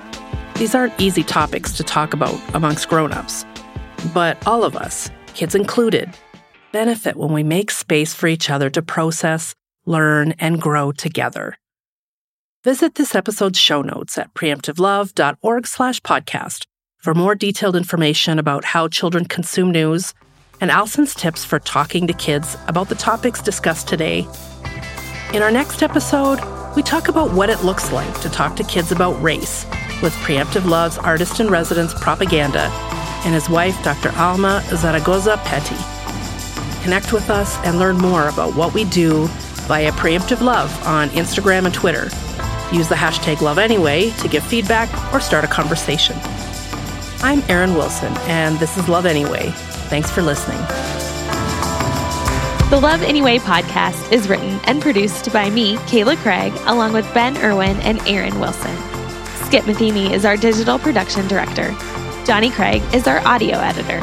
These 0.56 0.74
aren't 0.74 0.98
easy 1.00 1.22
topics 1.22 1.72
to 1.72 1.82
talk 1.82 2.12
about 2.12 2.38
amongst 2.54 2.88
grown-ups. 2.88 3.44
But 4.12 4.44
all 4.46 4.64
of 4.64 4.76
us, 4.76 5.10
kids 5.34 5.54
included, 5.54 6.10
benefit 6.72 7.16
when 7.16 7.32
we 7.32 7.42
make 7.42 7.70
space 7.70 8.14
for 8.14 8.26
each 8.26 8.50
other 8.50 8.70
to 8.70 8.82
process 8.82 9.54
learn, 9.86 10.32
and 10.38 10.60
grow 10.60 10.92
together. 10.92 11.58
Visit 12.64 12.94
this 12.94 13.14
episode's 13.14 13.58
show 13.58 13.82
notes 13.82 14.16
at 14.16 14.32
preemptivelove.org 14.34 15.66
slash 15.66 16.00
podcast 16.00 16.64
for 16.98 17.14
more 17.14 17.34
detailed 17.34 17.74
information 17.74 18.38
about 18.38 18.64
how 18.64 18.86
children 18.86 19.24
consume 19.24 19.72
news 19.72 20.14
and 20.60 20.70
Alyson's 20.70 21.14
tips 21.14 21.44
for 21.44 21.58
talking 21.58 22.06
to 22.06 22.12
kids 22.12 22.56
about 22.68 22.88
the 22.88 22.94
topics 22.94 23.42
discussed 23.42 23.88
today. 23.88 24.28
In 25.34 25.42
our 25.42 25.50
next 25.50 25.82
episode, 25.82 26.38
we 26.76 26.82
talk 26.82 27.08
about 27.08 27.32
what 27.32 27.50
it 27.50 27.64
looks 27.64 27.90
like 27.90 28.20
to 28.20 28.30
talk 28.30 28.54
to 28.56 28.64
kids 28.64 28.92
about 28.92 29.20
race 29.20 29.64
with 30.00 30.14
Preemptive 30.22 30.64
Love's 30.64 30.98
artist 30.98 31.40
in 31.40 31.48
residence 31.48 31.92
propaganda 31.94 32.68
and 33.24 33.34
his 33.34 33.50
wife, 33.50 33.76
Dr. 33.82 34.12
Alma 34.16 34.62
Zaragoza 34.68 35.36
Petty. 35.38 36.01
Connect 36.82 37.12
with 37.12 37.30
us 37.30 37.56
and 37.58 37.78
learn 37.78 37.96
more 37.96 38.28
about 38.28 38.56
what 38.56 38.74
we 38.74 38.84
do 38.84 39.28
via 39.68 39.92
Preemptive 39.92 40.40
Love 40.40 40.70
on 40.84 41.10
Instagram 41.10 41.64
and 41.64 41.72
Twitter. 41.72 42.10
Use 42.76 42.88
the 42.88 42.96
hashtag 42.96 43.36
LoveAnyway 43.36 44.20
to 44.20 44.28
give 44.28 44.42
feedback 44.42 44.90
or 45.14 45.20
start 45.20 45.44
a 45.44 45.46
conversation. 45.46 46.16
I'm 47.20 47.40
Erin 47.48 47.74
Wilson, 47.74 48.12
and 48.22 48.58
this 48.58 48.76
is 48.76 48.88
Love 48.88 49.06
Anyway. 49.06 49.52
Thanks 49.90 50.10
for 50.10 50.22
listening. 50.22 50.58
The 52.70 52.80
Love 52.80 53.02
Anyway 53.02 53.38
podcast 53.38 54.10
is 54.10 54.28
written 54.28 54.58
and 54.64 54.82
produced 54.82 55.32
by 55.32 55.50
me, 55.50 55.76
Kayla 55.76 56.16
Craig, 56.16 56.52
along 56.66 56.94
with 56.94 57.12
Ben 57.14 57.36
Irwin 57.36 57.76
and 57.82 58.00
Erin 58.08 58.40
Wilson. 58.40 58.76
Skip 59.46 59.66
Matheny 59.66 60.12
is 60.12 60.24
our 60.24 60.36
digital 60.36 60.80
production 60.80 61.28
director. 61.28 61.76
Johnny 62.24 62.50
Craig 62.50 62.82
is 62.92 63.06
our 63.06 63.20
audio 63.26 63.58
editor. 63.58 64.00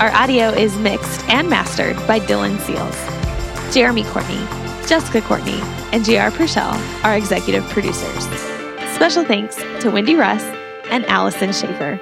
Our 0.00 0.10
audio 0.12 0.48
is 0.48 0.76
mixed 0.78 1.22
and 1.28 1.48
mastered 1.48 1.96
by 2.06 2.20
Dylan 2.20 2.58
Seals. 2.60 3.74
Jeremy 3.74 4.04
Courtney 4.04 4.46
Jessica 4.86 5.22
Courtney, 5.22 5.60
and 5.92 6.04
JR 6.04 6.34
Purcell, 6.36 6.74
our 7.04 7.16
executive 7.16 7.64
producers. 7.70 8.24
Special 8.94 9.24
thanks 9.24 9.56
to 9.80 9.90
Wendy 9.90 10.14
Russ 10.14 10.42
and 10.90 11.04
Alyson 11.06 11.50
Schafer. 11.50 11.98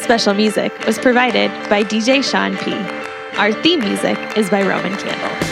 Special 0.00 0.34
music 0.34 0.76
was 0.86 0.98
provided 0.98 1.50
by 1.68 1.84
DJ 1.84 2.22
Sean 2.22 2.56
P. 2.58 2.72
Our 3.38 3.52
theme 3.62 3.80
music 3.80 4.18
is 4.36 4.50
by 4.50 4.62
Roman 4.62 4.96
Candle. 4.98 5.45